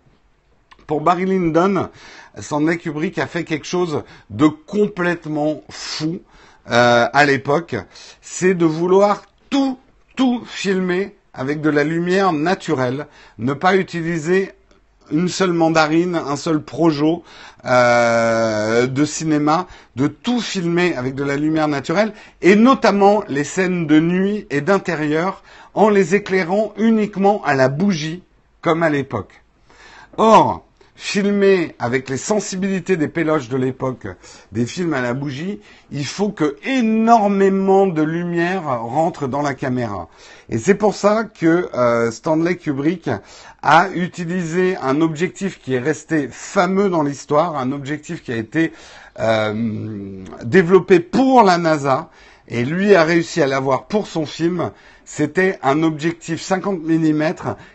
[0.86, 1.90] Pour Barry Lyndon,
[2.38, 6.22] Stanley Kubrick a fait quelque chose de complètement fou
[6.70, 7.76] euh, à l'époque.
[8.22, 9.80] C'est de vouloir tout
[10.16, 13.08] tout filmer avec de la lumière naturelle,
[13.40, 14.52] ne pas utiliser
[15.12, 17.24] une seule mandarine, un seul projo
[17.66, 23.88] euh, de cinéma, de tout filmer avec de la lumière naturelle, et notamment les scènes
[23.88, 25.44] de nuit et d'intérieur,
[25.74, 28.24] en les éclairant uniquement à la bougie,
[28.62, 29.44] comme à l'époque.
[30.18, 30.64] Or,
[30.96, 34.08] filmer avec les sensibilités des péloches de l'époque,
[34.52, 35.60] des films à la bougie,
[35.92, 40.08] il faut que énormément de lumière rentre dans la caméra.
[40.50, 43.10] Et c'est pour ça que euh, Stanley Kubrick
[43.62, 48.72] a utilisé un objectif qui est resté fameux dans l'histoire, un objectif qui a été
[49.20, 52.10] euh, développé pour la NASA,
[52.48, 54.72] et lui a réussi à l'avoir pour son film.
[55.06, 57.34] C'était un objectif 50 mm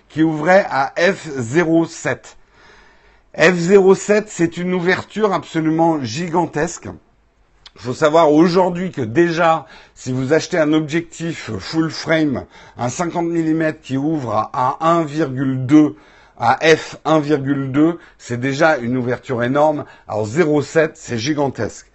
[0.09, 2.38] qui ouvrait à f0.7.
[3.37, 6.89] F07, c'est une ouverture absolument gigantesque.
[7.74, 13.26] Il faut savoir aujourd'hui que déjà, si vous achetez un objectif full frame, un 50
[13.26, 15.95] mm qui ouvre à 1,2
[16.39, 19.85] à f 1,2, c'est déjà une ouverture énorme.
[20.09, 21.91] Alors 0,7, c'est gigantesque.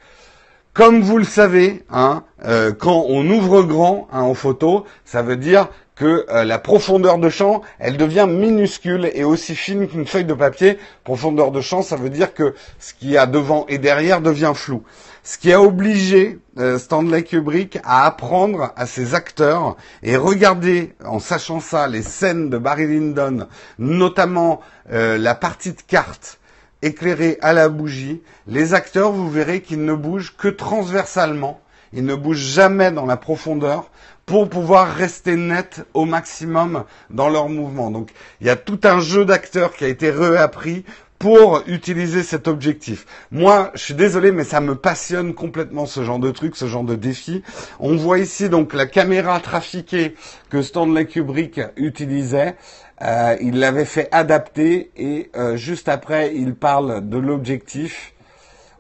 [0.74, 5.38] Comme vous le savez, hein, euh, quand on ouvre grand hein, en photo, ça veut
[5.38, 5.68] dire
[6.06, 10.78] euh, la profondeur de champ, elle devient minuscule et aussi fine qu'une feuille de papier.
[11.04, 14.54] Profondeur de champ, ça veut dire que ce qu'il y a devant et derrière devient
[14.56, 14.84] flou.
[15.24, 21.20] Ce qui a obligé euh, Stanley Kubrick à apprendre à ses acteurs et regarder, en
[21.20, 23.48] sachant ça, les scènes de Barry Lyndon,
[23.80, 24.60] notamment
[24.92, 26.40] euh, la partie de carte
[26.82, 28.22] éclairée à la bougie.
[28.48, 31.62] Les acteurs, vous verrez qu'ils ne bougent que transversalement.
[31.94, 33.90] Ils ne bougent jamais dans la profondeur
[34.26, 37.92] pour pouvoir rester net au maximum dans leur mouvement.
[37.92, 38.10] Donc
[38.42, 40.86] il y a tout un jeu d'acteurs qui a été réappris
[41.24, 43.06] pour utiliser cet objectif.
[43.32, 46.84] Moi, je suis désolé, mais ça me passionne complètement ce genre de truc, ce genre
[46.84, 47.44] de défi.
[47.80, 50.16] On voit ici donc la caméra trafiquée
[50.50, 52.56] que Stanley Kubrick utilisait.
[53.02, 58.13] Euh, il l'avait fait adapter et euh, juste après, il parle de l'objectif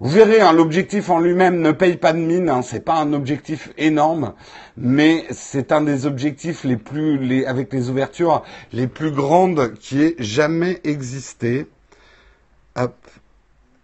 [0.04, 2.49] vous verrez, hein, l'objectif en lui-même ne paye pas de mine.
[2.49, 4.34] Hein, c'est pas un objectif énorme,
[4.76, 8.43] mais c'est un des objectifs les plus, avec les ouvertures
[8.74, 11.68] les plus grandes qui ait jamais existé.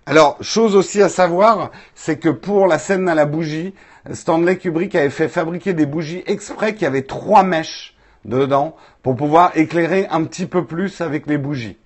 [0.05, 3.73] Alors, chose aussi à savoir, c'est que pour la scène à la bougie,
[4.11, 7.95] Stanley Kubrick avait fait fabriquer des bougies exprès qui avaient trois mèches
[8.25, 11.77] dedans pour pouvoir éclairer un petit peu plus avec les bougies.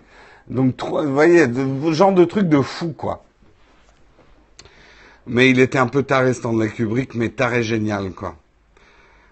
[0.50, 1.46] Donc, vous voyez,
[1.92, 3.24] genre de truc de fou, quoi.
[5.26, 8.36] Mais il était un peu taré Stanley Kubrick, mais taré génial quoi.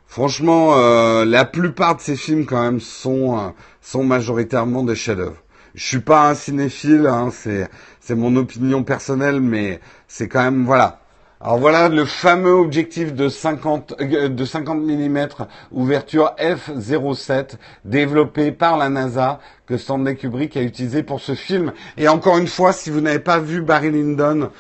[0.08, 3.50] Franchement, euh, la plupart de ces films quand même sont euh,
[3.82, 5.38] sont majoritairement des chefs-d'œuvre.
[5.74, 7.70] Je suis pas un cinéphile, hein, c'est
[8.02, 11.02] c'est mon opinion personnelle, mais c'est quand même voilà.
[11.44, 15.28] Alors voilà le fameux objectif de 50 euh, de 50 mm
[15.72, 21.74] ouverture f07 développé par la NASA que Stanley Kubrick a utilisé pour ce film.
[21.98, 24.52] Et encore une fois, si vous n'avez pas vu Barry Lyndon,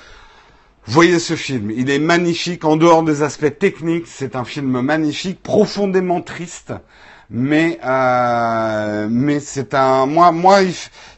[0.85, 5.41] Voyez ce film, il est magnifique en dehors des aspects techniques, c'est un film magnifique,
[5.43, 6.73] profondément triste,
[7.29, 10.59] mais euh, mais c'est un moi moi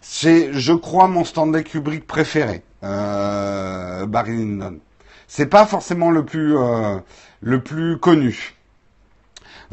[0.01, 4.79] c'est je crois mon Stanley Kubrick préféré, euh, Barry Lyndon.
[5.27, 6.97] C'est pas forcément le plus euh,
[7.41, 8.52] le plus connu.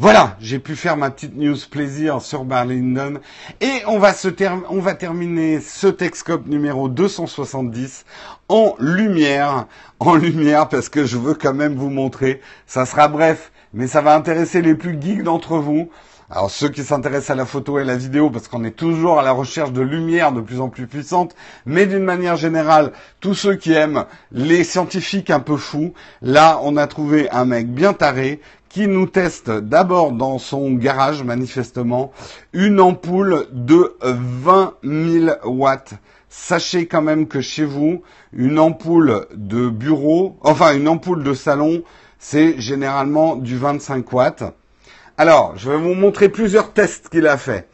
[0.03, 3.21] Voilà, j'ai pu faire ma petite news plaisir sur Barlindon.
[3.61, 4.29] Et on va, se
[4.71, 8.07] on va terminer ce Texcope numéro 270
[8.49, 9.67] en lumière.
[9.99, 12.41] En lumière, parce que je veux quand même vous montrer.
[12.67, 15.91] Ça sera bref, mais ça va intéresser les plus geeks d'entre vous.
[16.33, 19.19] Alors ceux qui s'intéressent à la photo et à la vidéo, parce qu'on est toujours
[19.19, 21.35] à la recherche de lumière de plus en plus puissante,
[21.67, 25.93] mais d'une manière générale, tous ceux qui aiment les scientifiques un peu fous,
[26.23, 28.41] là on a trouvé un mec bien taré
[28.71, 32.13] qui nous teste d'abord dans son garage, manifestement,
[32.53, 35.95] une ampoule de 20 000 watts.
[36.29, 38.03] Sachez quand même que chez vous,
[38.33, 41.83] une ampoule de bureau, enfin une ampoule de salon,
[42.21, 44.45] c'est généralement du 25 watts.
[45.19, 47.69] Alors, je vais vous montrer plusieurs tests qu'il a fait.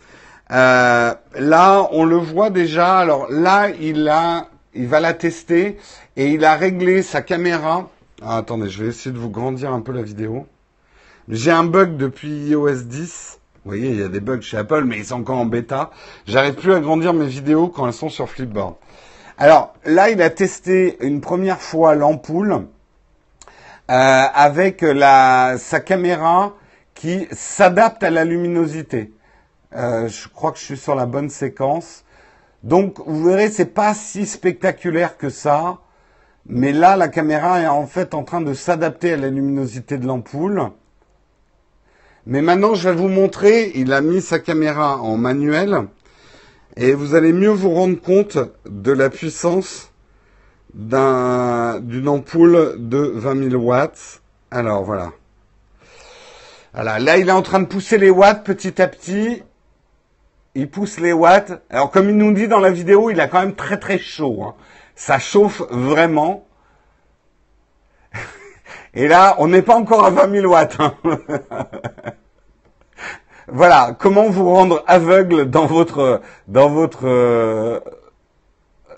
[0.51, 2.99] Euh, là, on le voit déjà.
[2.99, 5.76] Alors là, il a, il va la tester
[6.16, 7.90] et il a réglé sa caméra.
[8.22, 10.47] Ah, attendez, je vais essayer de vous grandir un peu la vidéo.
[11.29, 13.41] J'ai un bug depuis iOS 10.
[13.64, 15.91] Vous voyez, il y a des bugs chez Apple, mais ils sont encore en bêta.
[16.24, 18.77] J'arrive plus à grandir mes vidéos quand elles sont sur Flipboard.
[19.37, 22.62] Alors là, il a testé une première fois l'ampoule euh,
[23.89, 26.55] avec la, sa caméra
[26.95, 29.12] qui s'adapte à la luminosité.
[29.74, 32.05] Euh, je crois que je suis sur la bonne séquence.
[32.62, 35.79] Donc, vous verrez, c'est pas si spectaculaire que ça.
[36.47, 40.07] Mais là, la caméra est en fait en train de s'adapter à la luminosité de
[40.07, 40.70] l'ampoule.
[42.27, 45.87] Mais maintenant, je vais vous montrer, il a mis sa caméra en manuel
[46.77, 49.93] et vous allez mieux vous rendre compte de la puissance
[50.74, 54.22] d'une ampoule de 20 000 watts.
[54.51, 55.12] Alors voilà.
[56.74, 59.43] Voilà, là il est en train de pousser les watts petit à petit.
[60.57, 61.62] il pousse les watts.
[61.70, 64.43] Alors comme il nous dit dans la vidéo, il a quand même très très chaud.
[64.43, 64.55] Hein.
[64.97, 66.45] Ça chauffe vraiment.
[68.97, 70.76] Et là, on n'est pas encore à 20 000 watts.
[70.80, 70.94] Hein.
[73.49, 77.82] voilà, comment vous rendre aveugle dans votre dans votre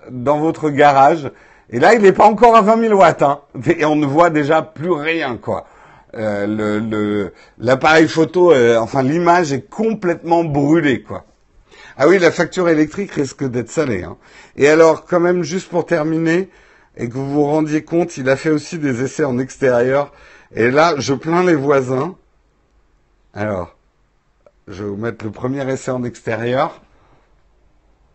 [0.08, 1.30] dans votre garage?
[1.70, 3.40] Et là, il n'est pas encore à 20 000 watts, hein.
[3.66, 5.66] et on ne voit déjà plus rien, quoi.
[6.14, 11.24] Euh, le l'appareil photo, euh, enfin l'image est complètement brûlée, quoi.
[11.96, 14.04] Ah oui, la facture électrique risque d'être salée.
[14.04, 14.16] Hein.
[14.56, 16.48] Et alors, quand même, juste pour terminer,
[16.98, 20.12] et que vous vous rendiez compte, il a fait aussi des essais en extérieur.
[20.52, 22.16] Et là, je plains les voisins.
[23.32, 23.76] Alors,
[24.66, 26.82] je vais vous mettre le premier essai en extérieur.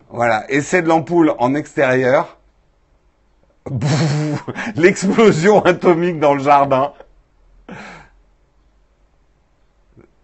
[0.09, 2.38] Voilà, essai de l'ampoule en extérieur.
[4.75, 6.93] L'explosion atomique dans le jardin.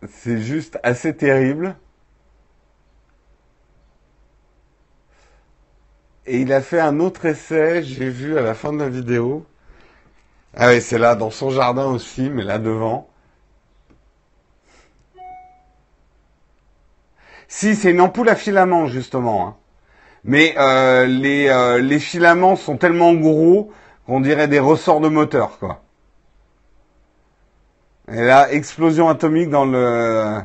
[0.08, 1.76] C'est juste assez terrible.
[6.32, 9.48] Et il a fait un autre essai, j'ai vu à la fin de la vidéo.
[10.56, 13.10] Ah oui, c'est là, dans son jardin aussi, mais là devant.
[17.48, 19.48] Si, c'est une ampoule à filament, justement.
[19.48, 19.56] Hein.
[20.24, 23.72] Mais euh, les, euh, les filaments sont tellement gros
[24.06, 25.82] qu'on dirait des ressorts de moteur, quoi.
[28.12, 30.42] Et là, explosion atomique dans le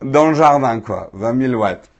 [0.00, 1.10] dans le jardin, quoi.
[1.12, 1.90] 20 000 watts.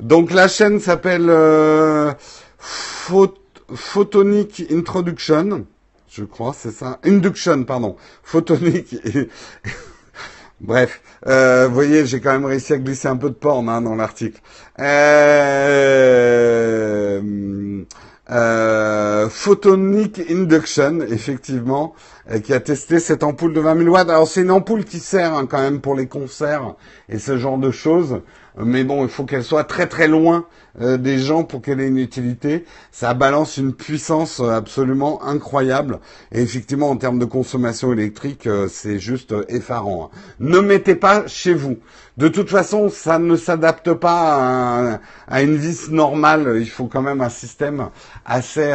[0.00, 2.12] Donc la chaîne s'appelle euh,
[2.58, 5.66] Photonic Introduction,
[6.10, 6.98] je crois, c'est ça.
[7.04, 7.96] Induction, pardon.
[8.22, 8.96] Photonic.
[10.60, 13.80] Bref, euh, vous voyez, j'ai quand même réussi à glisser un peu de porn hein,
[13.80, 14.40] dans l'article.
[14.78, 15.60] Euh,
[18.30, 21.94] euh, Photonic Induction, effectivement,
[22.44, 24.10] qui a testé cette ampoule de 20 000 watts.
[24.10, 26.74] Alors c'est une ampoule qui sert hein, quand même pour les concerts
[27.08, 28.20] et ce genre de choses
[28.56, 30.46] mais bon, il faut qu'elle soit très très loin
[30.80, 32.64] euh, des gens pour qu'elle ait une utilité.
[32.92, 35.98] Ça balance une puissance euh, absolument incroyable.
[36.32, 40.10] Et effectivement, en termes de consommation électrique, euh, c'est juste effarant.
[40.12, 40.18] Hein.
[40.38, 41.78] Ne mettez pas chez vous.
[42.18, 46.58] De toute façon, ça ne s'adapte pas à, une vis normale.
[46.60, 47.88] Il faut quand même un système
[48.26, 48.74] assez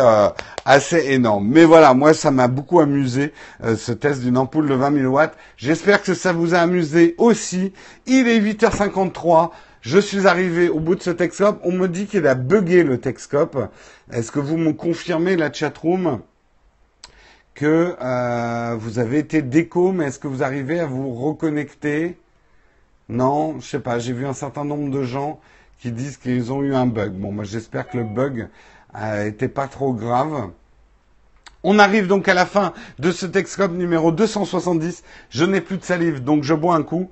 [0.66, 1.48] assez énorme.
[1.48, 3.34] Mais voilà, moi, ça m'a beaucoup amusé
[3.64, 5.38] ce test d'une ampoule de 20 000 watts.
[5.58, 7.72] J'espère que ça vous a amusé aussi.
[8.08, 9.52] Il est 8h53.
[9.86, 11.60] Je suis arrivé au bout de ce Texcope.
[11.64, 13.70] On me dit qu'il a bugué le Texcope.
[14.12, 16.22] Est-ce que vous me confirmez la chatroom
[17.54, 22.18] que euh, vous avez été déco, mais est-ce que vous arrivez à vous reconnecter?
[23.10, 24.00] Non, je sais pas.
[24.00, 25.40] J'ai vu un certain nombre de gens
[25.80, 27.12] qui disent qu'ils ont eu un bug.
[27.12, 28.48] Bon, moi j'espère que le bug
[29.00, 30.50] n'était pas trop grave.
[31.62, 35.04] On arrive donc à la fin de ce Texcope numéro 270.
[35.30, 37.12] Je n'ai plus de salive, donc je bois un coup.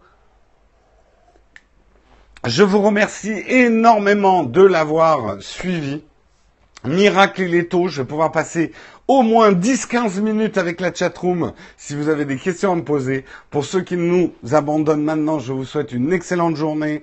[2.46, 6.02] Je vous remercie énormément de l'avoir suivi.
[6.84, 8.74] Miracle il est tôt, je vais pouvoir passer
[9.08, 13.24] au moins 10-15 minutes avec la chatroom si vous avez des questions à me poser.
[13.50, 17.02] Pour ceux qui nous abandonnent maintenant, je vous souhaite une excellente journée.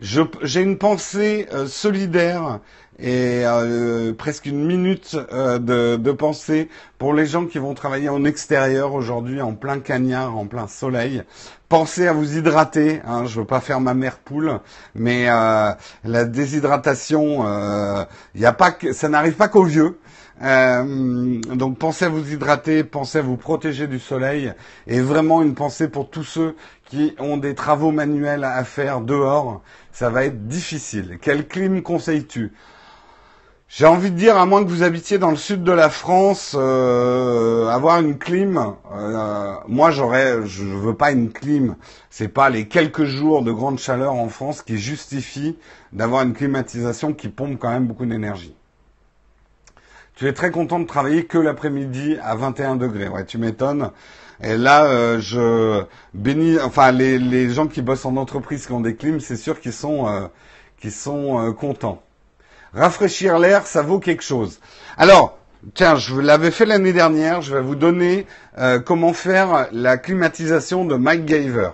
[0.00, 2.60] J'ai une pensée euh, solidaire
[3.00, 6.68] et euh, presque une minute euh, de, pensée
[6.98, 11.24] pour les gens qui vont travailler en extérieur aujourd'hui, en plein cagnard, en plein soleil.
[11.68, 13.00] Pensez à vous hydrater.
[13.04, 14.60] Hein, je veux pas faire ma mère poule,
[14.94, 17.44] mais la déshydratation,
[18.34, 19.98] il y a pas ça n'arrive pas qu'aux vieux.
[20.40, 24.52] Donc pensez à vous hydrater, pensez à vous protéger du soleil
[24.86, 29.62] et vraiment une pensée pour tous ceux qui ont des travaux manuels à faire dehors.
[29.92, 31.18] Ça va être difficile.
[31.20, 32.52] Quel clim conseilles-tu?
[33.70, 36.56] J'ai envie de dire, à moins que vous habitiez dans le sud de la France,
[36.58, 41.76] euh, avoir une clim, euh, moi j'aurais, je veux pas une clim.
[42.08, 45.58] C'est pas les quelques jours de grande chaleur en France qui justifient
[45.92, 48.57] d'avoir une climatisation qui pompe quand même beaucoup d'énergie.
[50.18, 53.08] Tu es très content de travailler que l'après-midi à 21 degrés.
[53.08, 53.92] Ouais, tu m'étonnes.
[54.42, 58.80] Et là, euh, je bénis, enfin les, les, gens qui bossent en entreprise qui ont
[58.80, 62.02] des clims, c'est sûr qu'ils sont, euh, sont contents.
[62.74, 64.58] Rafraîchir l'air, ça vaut quelque chose.
[64.96, 65.38] Alors,
[65.74, 68.26] tiens, je l'avais fait l'année dernière, je vais vous donner
[68.58, 71.70] euh, comment faire la climatisation de MacGyver.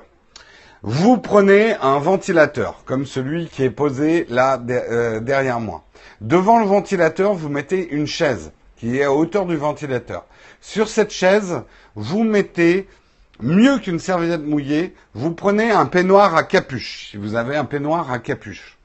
[0.82, 5.84] Vous prenez un ventilateur, comme celui qui est posé là euh, derrière moi.
[6.20, 10.24] Devant le ventilateur, vous mettez une chaise qui est à hauteur du ventilateur.
[10.61, 11.62] Sur cette chaise,
[11.94, 12.88] vous mettez
[13.40, 18.11] mieux qu'une serviette mouillée, vous prenez un peignoir à capuche, si vous avez un peignoir
[18.11, 18.78] à capuche.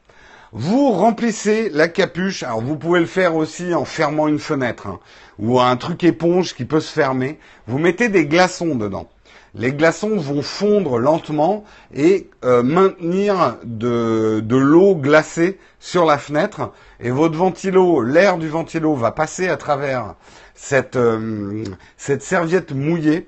[0.51, 2.41] Vous remplissez la capuche.
[2.41, 4.99] Alors vous pouvez le faire aussi en fermant une fenêtre hein,
[5.37, 7.37] ou un truc éponge qui peut se fermer.
[7.67, 9.07] Vous mettez des glaçons dedans.
[9.55, 16.71] Les glaçons vont fondre lentement et euh, maintenir de, de l'eau glacée sur la fenêtre.
[16.99, 20.15] Et votre ventilo, l'air du ventilo va passer à travers
[20.55, 21.63] cette, euh,
[21.97, 23.27] cette serviette mouillée.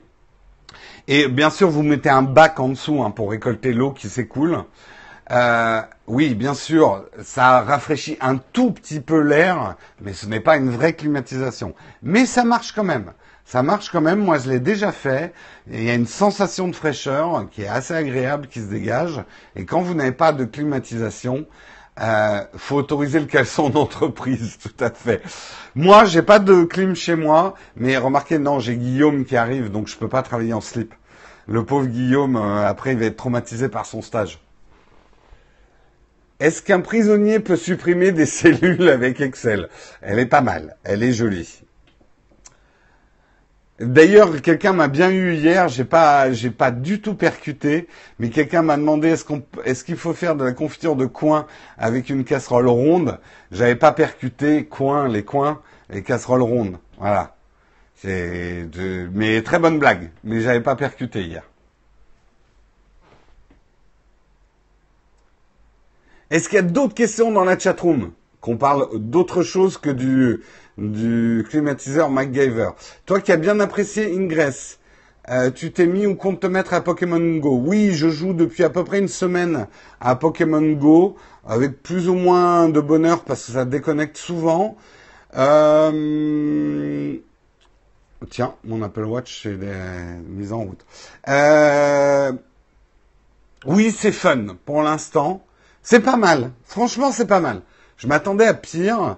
[1.07, 4.63] Et bien sûr, vous mettez un bac en dessous hein, pour récolter l'eau qui s'écoule.
[5.31, 10.57] Euh, oui, bien sûr, ça rafraîchit un tout petit peu l'air, mais ce n'est pas
[10.57, 11.73] une vraie climatisation.
[12.03, 13.13] Mais ça marche quand même.
[13.45, 15.33] Ça marche quand même, moi je l'ai déjà fait.
[15.69, 19.23] il y a une sensation de fraîcheur qui est assez agréable, qui se dégage.
[19.55, 21.45] Et quand vous n'avez pas de climatisation,
[21.99, 25.21] euh, faut autoriser le caleçon d'entreprise, tout à fait.
[25.75, 29.87] Moi, j'ai pas de clim chez moi, mais remarquez, non, j'ai Guillaume qui arrive, donc
[29.87, 30.93] je peux pas travailler en slip.
[31.47, 34.39] Le pauvre Guillaume, euh, après, il va être traumatisé par son stage.
[36.39, 39.69] Est-ce qu'un prisonnier peut supprimer des cellules avec Excel?
[40.01, 41.61] Elle est pas mal, elle est jolie.
[43.81, 47.87] D'ailleurs, quelqu'un m'a bien eu hier, j'ai pas, j'ai pas du tout percuté,
[48.19, 51.47] mais quelqu'un m'a demandé est-ce qu'on, est-ce qu'il faut faire de la confiture de coin
[51.79, 53.19] avec une casserole ronde?
[53.51, 56.77] J'avais pas percuté coin, les coins, les casseroles rondes.
[56.99, 57.35] Voilà.
[57.95, 58.67] C'est,
[59.13, 61.43] mais très bonne blague, mais j'avais pas percuté hier.
[66.29, 68.11] Est-ce qu'il y a d'autres questions dans la chatroom?
[68.41, 70.41] Qu'on parle d'autre chose que du,
[70.81, 72.71] du climatiseur MacGyver.
[73.05, 74.79] Toi qui as bien apprécié Ingress,
[75.29, 78.63] euh, tu t'es mis ou compte te mettre à Pokémon Go Oui, je joue depuis
[78.63, 79.67] à peu près une semaine
[79.99, 81.15] à Pokémon Go,
[81.47, 84.77] avec plus ou moins de bonheur parce que ça déconnecte souvent.
[85.37, 87.15] Euh...
[88.29, 89.57] Tiens, mon Apple Watch est
[90.27, 90.85] mis en route.
[91.27, 92.31] Euh...
[93.65, 95.45] Oui, c'est fun pour l'instant.
[95.83, 96.51] C'est pas mal.
[96.65, 97.61] Franchement, c'est pas mal.
[97.97, 99.17] Je m'attendais à pire.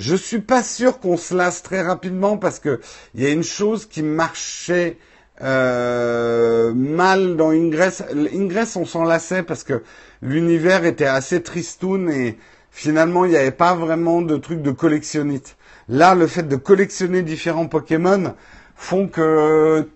[0.00, 2.80] Je suis pas sûr qu'on se lasse très rapidement parce que
[3.14, 4.96] il y a une chose qui marchait
[5.42, 8.02] euh, mal dans Ingress.
[8.34, 9.82] Ingress, on s'en lassait parce que
[10.22, 12.38] l'univers était assez tristoun et
[12.70, 15.58] finalement il n'y avait pas vraiment de truc de collectionnite.
[15.90, 18.34] Là, le fait de collectionner différents Pokémon
[18.76, 19.86] font que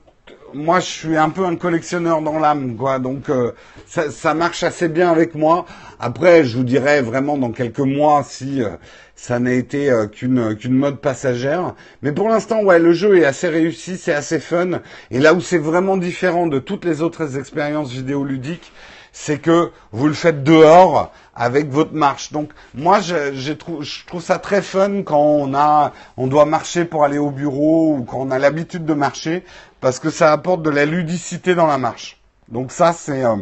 [0.55, 2.98] moi, je suis un peu un collectionneur dans l'âme, quoi.
[2.98, 3.52] Donc, euh,
[3.86, 5.66] ça, ça, marche assez bien avec moi.
[5.98, 8.70] Après, je vous dirai vraiment dans quelques mois si euh,
[9.16, 11.74] ça n'a été euh, qu'une qu'une mode passagère.
[12.02, 14.80] Mais pour l'instant, ouais, le jeu est assez réussi, c'est assez fun.
[15.10, 18.72] Et là où c'est vraiment différent de toutes les autres expériences vidéoludiques,
[19.12, 22.32] c'est que vous le faites dehors avec votre marche.
[22.32, 27.04] Donc moi, je, je trouve ça très fun quand on a, on doit marcher pour
[27.04, 29.44] aller au bureau ou quand on a l'habitude de marcher
[29.80, 32.18] parce que ça apporte de la ludicité dans la marche.
[32.48, 33.36] Donc ça, c'est euh,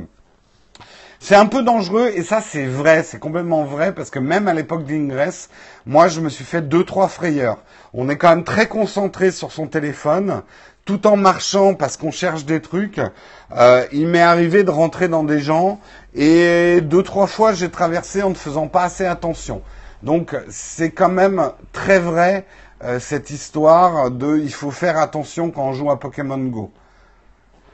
[1.24, 4.54] c'est un peu dangereux et ça, c'est vrai, c'est complètement vrai parce que même à
[4.54, 5.50] l'époque d'Ingress,
[5.86, 7.58] moi, je me suis fait deux trois frayeurs.
[7.94, 10.42] On est quand même très concentré sur son téléphone
[10.84, 13.00] tout en marchant parce qu'on cherche des trucs.
[13.56, 15.78] Euh, il m'est arrivé de rentrer dans des gens
[16.16, 19.62] et deux trois fois j'ai traversé en ne faisant pas assez attention.
[20.02, 22.46] Donc c'est quand même très vrai
[22.82, 26.72] euh, cette histoire de il faut faire attention quand on joue à Pokémon Go.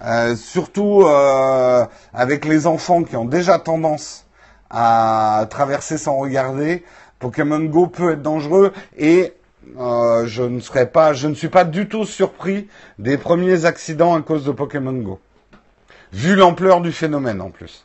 [0.03, 4.27] Euh, surtout euh, avec les enfants qui ont déjà tendance
[4.71, 6.85] à traverser sans regarder,
[7.19, 9.35] Pokémon Go peut être dangereux et
[9.77, 12.69] je ne serais pas, je ne suis pas du tout surpris
[12.99, 15.21] des premiers accidents à cause de Pokémon Go,
[16.13, 17.85] vu l'ampleur du phénomène en plus.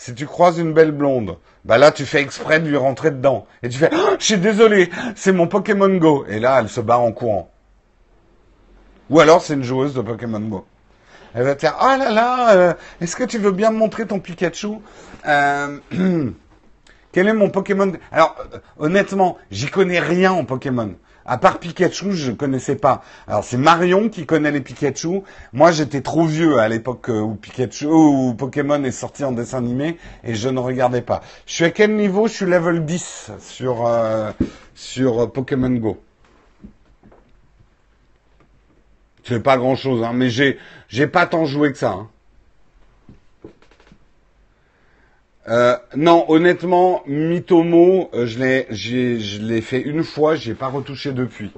[0.00, 3.46] Si tu croises une belle blonde, bah là tu fais exprès de lui rentrer dedans.
[3.64, 6.24] Et tu fais oh, Je suis désolé, c'est mon Pokémon Go.
[6.28, 7.50] Et là, elle se barre en courant.
[9.10, 10.64] Ou alors c'est une joueuse de Pokémon Go.
[11.34, 14.06] Elle va te dire Oh là là, euh, est-ce que tu veux bien me montrer
[14.06, 14.78] ton Pikachu?
[15.26, 15.78] Euh,
[17.12, 17.92] Quel est mon Pokémon?
[18.12, 20.94] Alors, euh, honnêtement, j'y connais rien en Pokémon.
[21.24, 23.02] À part Pikachu, je connaissais pas.
[23.26, 25.22] Alors c'est Marion qui connaît les Pikachu.
[25.52, 29.98] Moi, j'étais trop vieux à l'époque où Pikachu ou Pokémon est sorti en dessin animé
[30.24, 31.20] et je ne regardais pas.
[31.44, 32.28] Je suis à quel niveau?
[32.28, 34.30] Je suis level 10 sur euh,
[34.74, 35.98] sur Pokémon Go.
[39.28, 40.58] C'est pas grand chose, hein, mais j'ai
[40.88, 41.90] j'ai pas tant joué que ça.
[41.90, 42.08] Hein.
[45.48, 51.12] Euh, non, honnêtement, Mitomo, euh, je l'ai, je l'ai fait une fois, j'ai pas retouché
[51.12, 51.52] depuis.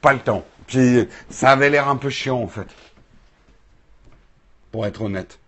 [0.00, 0.44] Pas le temps.
[0.66, 2.68] Puis ça avait l'air un peu chiant en fait,
[4.72, 5.38] pour être honnête.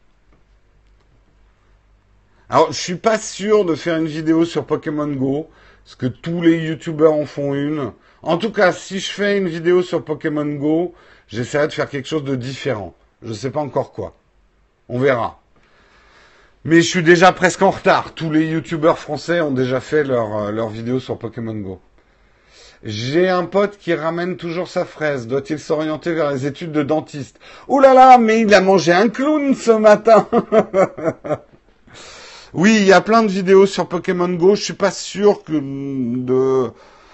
[2.51, 5.49] Alors, je suis pas sûr de faire une vidéo sur Pokémon Go,
[5.84, 7.93] parce que tous les youtubeurs en font une.
[8.22, 10.95] En tout cas, si je fais une vidéo sur Pokémon Go,
[11.31, 12.95] j'essaierai de faire quelque chose de différent.
[13.22, 14.14] Je sais pas encore quoi.
[14.89, 15.41] On verra.
[16.64, 18.14] Mais je suis déjà presque en retard.
[18.14, 21.81] Tous les youtubeurs français ont déjà fait leur, euh, leur vidéo sur Pokémon Go.
[22.83, 25.26] J'ai un pote qui ramène toujours sa fraise.
[25.26, 27.39] Doit-il s'orienter vers les études de dentiste?
[27.68, 30.26] Ouh là là, mais il a mangé un clown ce matin
[32.55, 34.55] Oui, il y a plein de vidéos sur Pokémon Go.
[34.55, 36.70] Je suis pas sûr que de...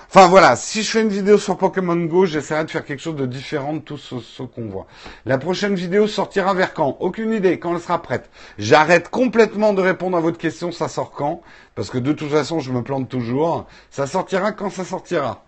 [0.08, 3.16] Enfin voilà, si je fais une vidéo sur Pokémon Go, j'essaierai de faire quelque chose
[3.16, 4.86] de différent de tout ce, qu'on voit.
[5.26, 6.96] La prochaine vidéo sortira vers quand?
[7.00, 8.30] Aucune idée, quand elle sera prête?
[8.56, 11.42] J'arrête complètement de répondre à votre question, ça sort quand?
[11.74, 13.66] Parce que de toute façon, je me plante toujours.
[13.90, 15.44] Ça sortira quand ça sortira?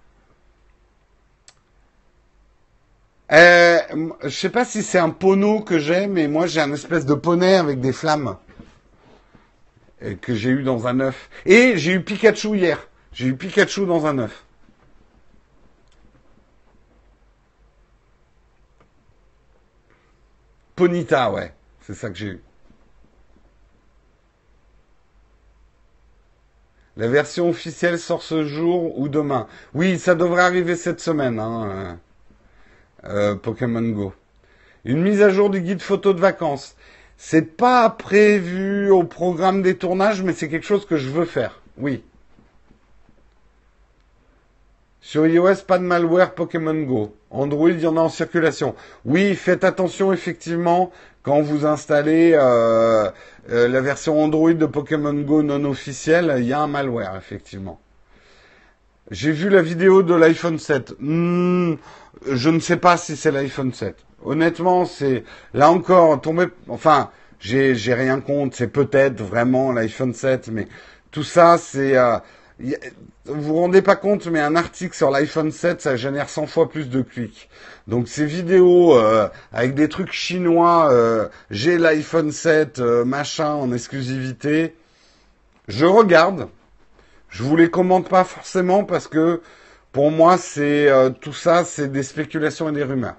[3.30, 3.78] Euh,
[4.24, 7.12] je sais pas si c'est un pono que j'ai, mais moi j'ai un espèce de
[7.12, 8.38] poney avec des flammes
[10.02, 11.28] euh, que j'ai eu dans un œuf.
[11.44, 12.88] Et j'ai eu Pikachu hier.
[13.12, 14.44] J'ai eu Pikachu dans un œuf.
[20.78, 21.52] Ponita, ouais.
[21.80, 22.40] C'est ça que j'ai eu.
[26.96, 29.48] La version officielle sort ce jour ou demain.
[29.74, 31.40] Oui, ça devrait arriver cette semaine.
[31.40, 31.98] Hein.
[33.04, 34.12] Euh, Pokémon Go.
[34.84, 36.76] Une mise à jour du guide photo de vacances.
[37.16, 41.60] C'est pas prévu au programme des tournages, mais c'est quelque chose que je veux faire.
[41.76, 42.04] Oui.
[45.08, 47.16] Sur iOS, pas de malware Pokémon Go.
[47.30, 48.74] Android, il y en a en circulation.
[49.06, 50.92] Oui, faites attention effectivement
[51.22, 53.10] quand vous installez euh,
[53.48, 57.80] euh, la version Android de Pokémon Go non officielle, il y a un malware effectivement.
[59.10, 60.96] J'ai vu la vidéo de l'iPhone 7.
[61.00, 61.76] Hmm,
[62.30, 63.96] je ne sais pas si c'est l'iPhone 7.
[64.26, 66.48] Honnêtement, c'est là encore tombé.
[66.68, 67.08] Enfin,
[67.40, 68.58] j'ai rien contre.
[68.58, 70.68] C'est peut-être vraiment l'iPhone 7, mais
[71.10, 72.18] tout ça, c'est euh,
[72.60, 76.68] vous vous rendez pas compte, mais un article sur l'iPhone 7, ça génère 100 fois
[76.68, 77.48] plus de clics.
[77.86, 84.74] Donc ces vidéos euh, avec des trucs chinois, euh, j'ai l'iPhone 7, machin en exclusivité,
[85.68, 86.48] je regarde.
[87.28, 89.42] Je vous les commente pas forcément parce que
[89.92, 93.16] pour moi, c'est euh, tout ça, c'est des spéculations et des rumeurs.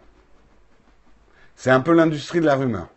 [1.55, 2.87] C'est un peu l'industrie de la rumeur.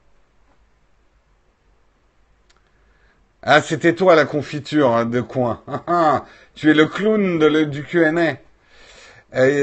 [3.44, 5.62] Ah, c'était toi la confiture hein, de coin.
[6.54, 8.36] tu es le clown du Q&A.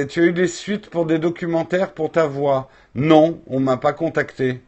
[0.06, 2.70] tu as eu des suites pour des documentaires pour ta voix?
[2.94, 4.62] Non, on m'a pas contacté.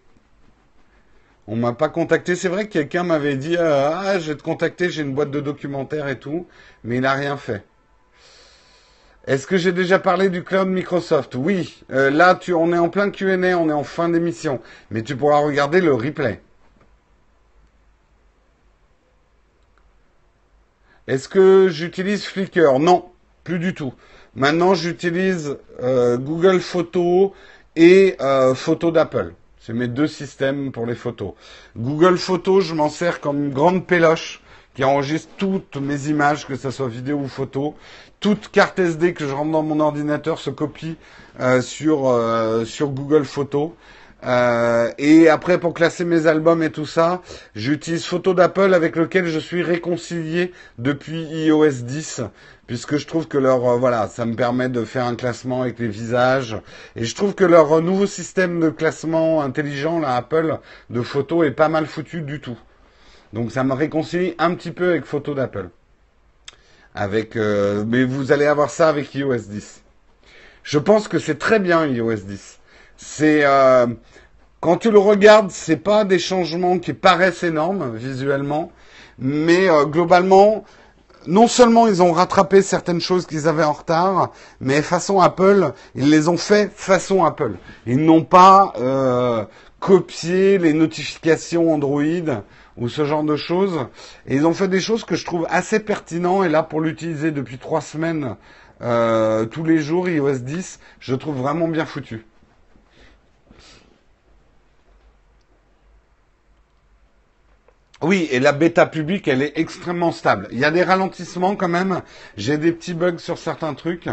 [1.45, 2.36] On m'a pas contacté.
[2.36, 5.32] C'est vrai que quelqu'un m'avait dit euh, ah je vais te contacter, j'ai une boîte
[5.32, 6.47] de documentaires et tout,
[6.86, 7.66] mais il n'a rien fait.
[9.28, 11.36] Est-ce que j'ai déjà parlé du cloud Microsoft?
[11.36, 11.84] Oui.
[11.91, 15.18] Euh, là, tu, on est en plein Q&A, on est en fin d'émission, mais tu
[15.18, 16.41] pourras regarder le replay.
[21.12, 22.80] Est-ce que j'utilise Flickr?
[22.80, 23.03] Non,
[23.43, 23.93] plus du tout.
[24.34, 27.32] Maintenant, j'utilise euh, Google Photos
[27.76, 29.34] et euh, Photos d'Apple.
[29.59, 31.34] C'est mes deux systèmes pour les photos.
[31.76, 34.41] Google Photos, je m'en sers comme une grande péloche
[34.74, 37.76] qui enregistre toutes mes images, que ce soit vidéo ou photo.
[38.22, 40.95] Toute carte SD que je rentre dans mon ordinateur se copie
[41.41, 42.18] euh, sur,
[42.66, 43.72] sur Google Photos.
[44.24, 47.22] Euh, et après, pour classer mes albums et tout ça,
[47.56, 52.22] j'utilise Photo d'Apple avec lequel je suis réconcilié depuis iOS 10,
[52.68, 55.88] puisque je trouve que leur voilà, ça me permet de faire un classement avec les
[55.88, 56.56] visages,
[56.96, 60.60] et je trouve que leur nouveau système de classement intelligent, là, Apple,
[60.90, 62.58] de photos est pas mal foutu du tout.
[63.34, 65.70] Donc ça me réconcilie un petit peu avec photo d'Apple.
[66.94, 69.82] Avec, euh, mais vous allez avoir ça avec iOS 10.
[70.64, 72.61] Je pense que c'est très bien iOS 10.
[73.04, 73.88] C'est euh,
[74.60, 78.72] quand tu le regardes, c'est pas des changements qui paraissent énormes visuellement,
[79.18, 80.64] mais euh, globalement,
[81.26, 86.10] non seulement ils ont rattrapé certaines choses qu'ils avaient en retard, mais façon Apple, ils
[86.10, 87.54] les ont fait façon Apple.
[87.86, 88.74] Ils n'ont pas
[89.80, 92.43] copié les notifications Android
[92.78, 93.88] ou ce genre de choses.
[94.28, 96.43] Et ils ont fait des choses que je trouve assez pertinents.
[96.43, 98.36] Et là, pour l'utiliser depuis trois semaines,
[98.82, 102.26] euh, tous les jours, iOS 10, je trouve vraiment bien foutu.
[108.02, 110.47] Oui, et la bêta publique, elle est extrêmement stable.
[110.52, 112.02] Il y a des ralentissements quand même.
[112.36, 114.10] J'ai des petits bugs sur certains trucs.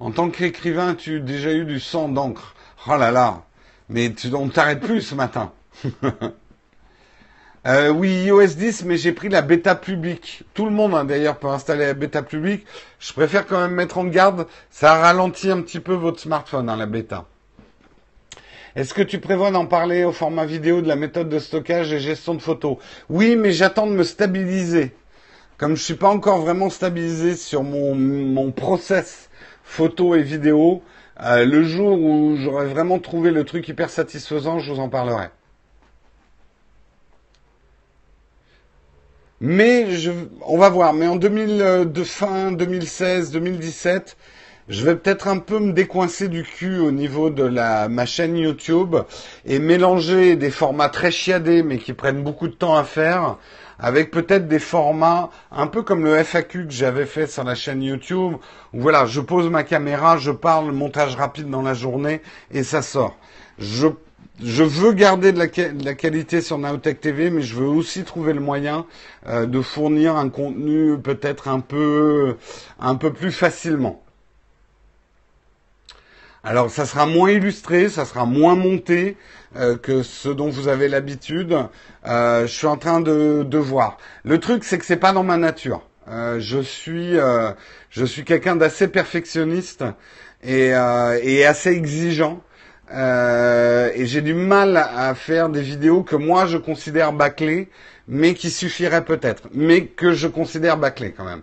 [0.00, 2.54] En tant qu'écrivain, tu as déjà eu du sang d'encre.
[2.88, 3.42] Oh là là.
[3.90, 5.52] Mais tu, on t'arrête plus ce matin.
[7.66, 10.42] Euh, oui, iOS 10, mais j'ai pris la bêta publique.
[10.52, 12.66] Tout le monde, hein, d'ailleurs, peut installer la bêta publique.
[12.98, 14.46] Je préfère quand même mettre en garde.
[14.70, 17.24] Ça ralentit un petit peu votre smartphone, hein, la bêta.
[18.76, 22.00] Est-ce que tu prévois d'en parler au format vidéo de la méthode de stockage et
[22.00, 24.92] gestion de photos Oui, mais j'attends de me stabiliser.
[25.58, 29.30] Comme je suis pas encore vraiment stabilisé sur mon, mon process
[29.62, 30.82] photo et vidéo,
[31.22, 35.28] euh, le jour où j'aurai vraiment trouvé le truc hyper satisfaisant, je vous en parlerai.
[39.40, 40.10] Mais je,
[40.42, 40.94] on va voir.
[40.94, 44.16] Mais en 2000, de fin 2016, 2017,
[44.68, 48.36] je vais peut-être un peu me décoincer du cul au niveau de la ma chaîne
[48.36, 48.96] YouTube
[49.44, 53.36] et mélanger des formats très chiadés mais qui prennent beaucoup de temps à faire
[53.78, 57.82] avec peut-être des formats un peu comme le FAQ que j'avais fait sur la chaîne
[57.82, 58.34] YouTube
[58.72, 62.82] où voilà, je pose ma caméra, je parle, montage rapide dans la journée et ça
[62.82, 63.16] sort.
[63.58, 63.88] Je
[64.42, 68.40] je veux garder de la, qualité sur Naotech TV, mais je veux aussi trouver le
[68.40, 68.84] moyen
[69.28, 72.36] euh, de fournir un contenu peut-être un peu,
[72.80, 74.03] un peu plus facilement.
[76.44, 79.16] Alors, ça sera moins illustré, ça sera moins monté
[79.56, 81.56] euh, que ce dont vous avez l'habitude.
[82.06, 83.96] Euh, je suis en train de, de voir.
[84.24, 85.82] Le truc, c'est que c'est pas dans ma nature.
[86.06, 87.16] je suis,
[87.90, 89.84] je suis quelqu'un d'assez perfectionniste
[90.42, 90.72] et,
[91.22, 92.42] et assez exigeant.
[92.92, 97.68] Euh, et j'ai du mal à faire des vidéos que moi je considère bâclées,
[98.08, 101.42] mais qui suffiraient peut-être, mais que je considère bâclées quand même.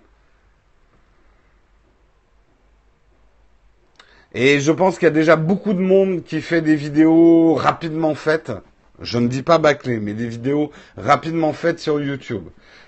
[4.34, 8.15] Et je pense qu'il y a déjà beaucoup de monde qui fait des vidéos rapidement
[8.15, 8.53] faites.
[9.01, 12.45] Je ne dis pas bâclées, mais des vidéos rapidement faites sur YouTube.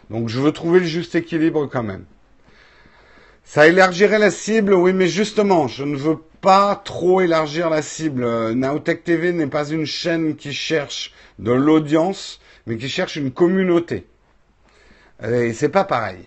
[0.09, 2.05] Donc je veux trouver le juste équilibre quand même.
[3.43, 8.53] Ça élargirait la cible, oui, mais justement, je ne veux pas trop élargir la cible.
[8.53, 14.07] Naotech TV n'est pas une chaîne qui cherche de l'audience, mais qui cherche une communauté.
[15.21, 16.19] Et c'est pas pareil.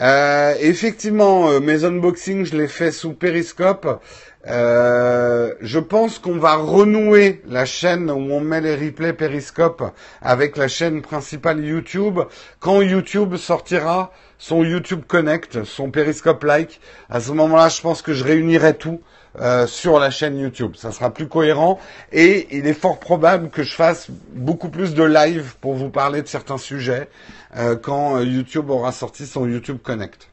[0.00, 4.00] Euh, effectivement, euh, mes unboxings, je les fais sous Periscope.
[4.46, 9.82] Euh, je pense qu'on va renouer la chaîne où on met les replays Periscope
[10.22, 12.20] avec la chaîne principale YouTube
[12.58, 16.80] quand YouTube sortira son YouTube Connect, son Periscope Like.
[17.10, 19.02] À ce moment-là, je pense que je réunirai tout
[19.38, 20.74] euh, sur la chaîne YouTube.
[20.74, 21.78] Ça sera plus cohérent
[22.10, 26.22] et il est fort probable que je fasse beaucoup plus de live pour vous parler
[26.22, 27.08] de certains sujets
[27.56, 30.28] euh, quand YouTube aura sorti son YouTube Connect.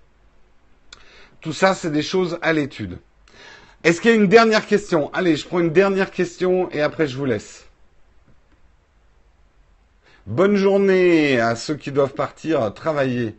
[1.41, 2.99] Tout ça, c'est des choses à l'étude.
[3.83, 5.11] Est-ce qu'il y a une dernière question?
[5.13, 7.65] Allez, je prends une dernière question et après je vous laisse.
[10.25, 13.35] Bonne journée à ceux qui doivent partir travailler.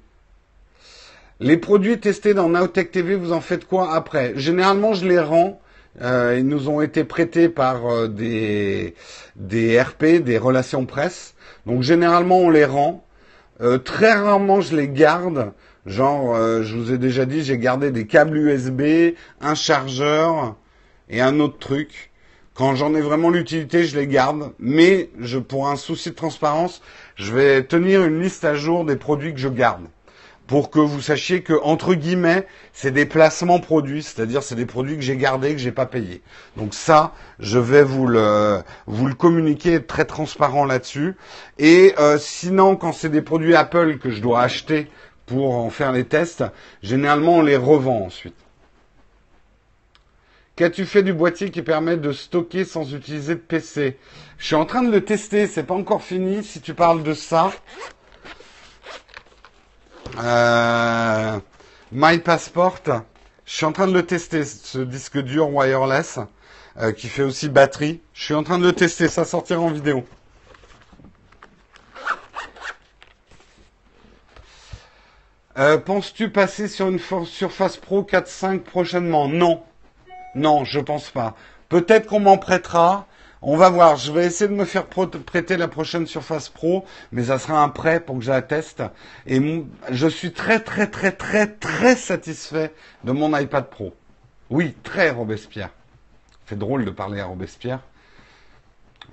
[1.41, 4.33] Les produits testés dans Nowtech TV, vous en faites quoi après?
[4.37, 5.61] Généralement, je les rends.
[6.01, 8.95] Euh, ils nous ont été prêtés par euh, des,
[9.37, 11.35] des RP, des relations presse.
[11.67, 13.05] Donc généralement, on les rend.
[13.61, 15.53] Euh, très rarement, je les garde.
[15.87, 20.57] Genre, euh, je vous ai déjà dit, j'ai gardé des câbles USB, un chargeur
[21.09, 22.11] et un autre truc.
[22.55, 24.53] Quand j'en ai vraiment l'utilité, je les garde.
[24.59, 25.11] Mais
[25.49, 26.83] pour un souci de transparence,
[27.17, 29.87] je vais tenir une liste à jour des produits que je garde
[30.49, 34.97] pour que vous sachiez que entre guillemets, c'est des placements produits, c'est-à-dire c'est des produits
[34.97, 36.23] que j'ai gardés que j'ai pas payés.
[36.57, 41.15] Donc ça, je vais vous le vous le communiquer très transparent là-dessus.
[41.59, 44.89] Et euh, sinon, quand c'est des produits Apple que je dois acheter
[45.29, 46.45] pour en faire les tests.
[46.83, 48.35] Généralement, on les revend ensuite.
[50.57, 53.97] Qu'as-tu fait du boîtier qui permet de stocker sans utiliser de PC
[54.39, 56.43] Je suis en train de le tester, c'est pas encore fini.
[56.43, 57.53] Si tu parles de ça,
[60.19, 61.41] euh,
[61.93, 62.81] My Passport,
[63.45, 66.19] je suis en train de le tester, ce disque dur wireless
[66.79, 68.01] euh, qui fait aussi batterie.
[68.15, 70.05] Je suis en train de le tester, ça sortira en vidéo.
[75.59, 79.27] Euh, penses-tu passer sur une Surface Pro 4.5 prochainement?
[79.27, 79.65] Non.
[80.37, 81.35] Non, je pense pas.
[81.69, 83.08] Peut-être qu'on m'en prêtera.
[83.41, 83.97] On va voir.
[83.97, 87.69] Je vais essayer de me faire prêter la prochaine Surface Pro, mais ça sera un
[87.69, 88.83] prêt pour que je la teste.
[89.27, 89.41] Et
[89.91, 92.75] je suis très, très, très, très, très satisfait
[93.05, 93.95] de mon iPad Pro.
[94.51, 95.71] Oui, très Robespierre.
[96.47, 97.81] C'est drôle de parler à Robespierre.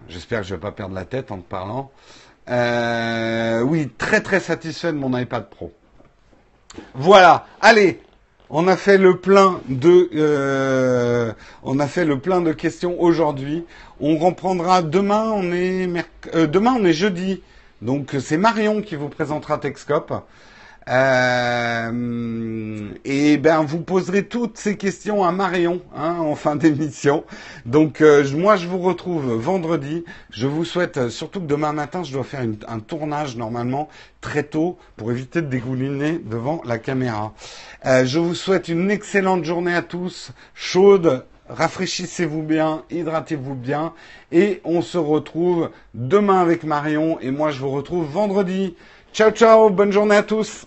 [0.09, 1.91] J'espère que je vais pas perdre la tête en te parlant.
[2.49, 5.73] Euh, oui, très, très satisfait de mon iPad Pro.
[6.93, 7.47] Voilà.
[7.61, 8.01] Allez,
[8.49, 11.33] on a fait le plein de, euh,
[11.63, 13.65] on a fait le plein de questions aujourd'hui.
[13.99, 15.31] On reprendra demain.
[15.33, 15.87] On est
[16.33, 17.41] euh, demain, on est jeudi.
[17.81, 20.13] Donc c'est Marion qui vous présentera Texcope.
[20.87, 21.91] Euh,
[23.05, 27.23] et ben vous poserez toutes ces questions à Marion hein, en fin d'émission.
[27.65, 30.03] Donc euh, moi je vous retrouve vendredi.
[30.29, 33.89] Je vous souhaite euh, surtout que demain matin je dois faire un tournage normalement
[34.21, 37.33] très tôt pour éviter de dégouliner devant la caméra.
[37.85, 41.25] Euh, je vous souhaite une excellente journée à tous, chaude.
[41.47, 43.93] Rafraîchissez-vous bien, hydratez-vous bien
[44.31, 48.75] et on se retrouve demain avec Marion et moi je vous retrouve vendredi.
[49.13, 50.65] Ciao ciao, bonne journée à tous.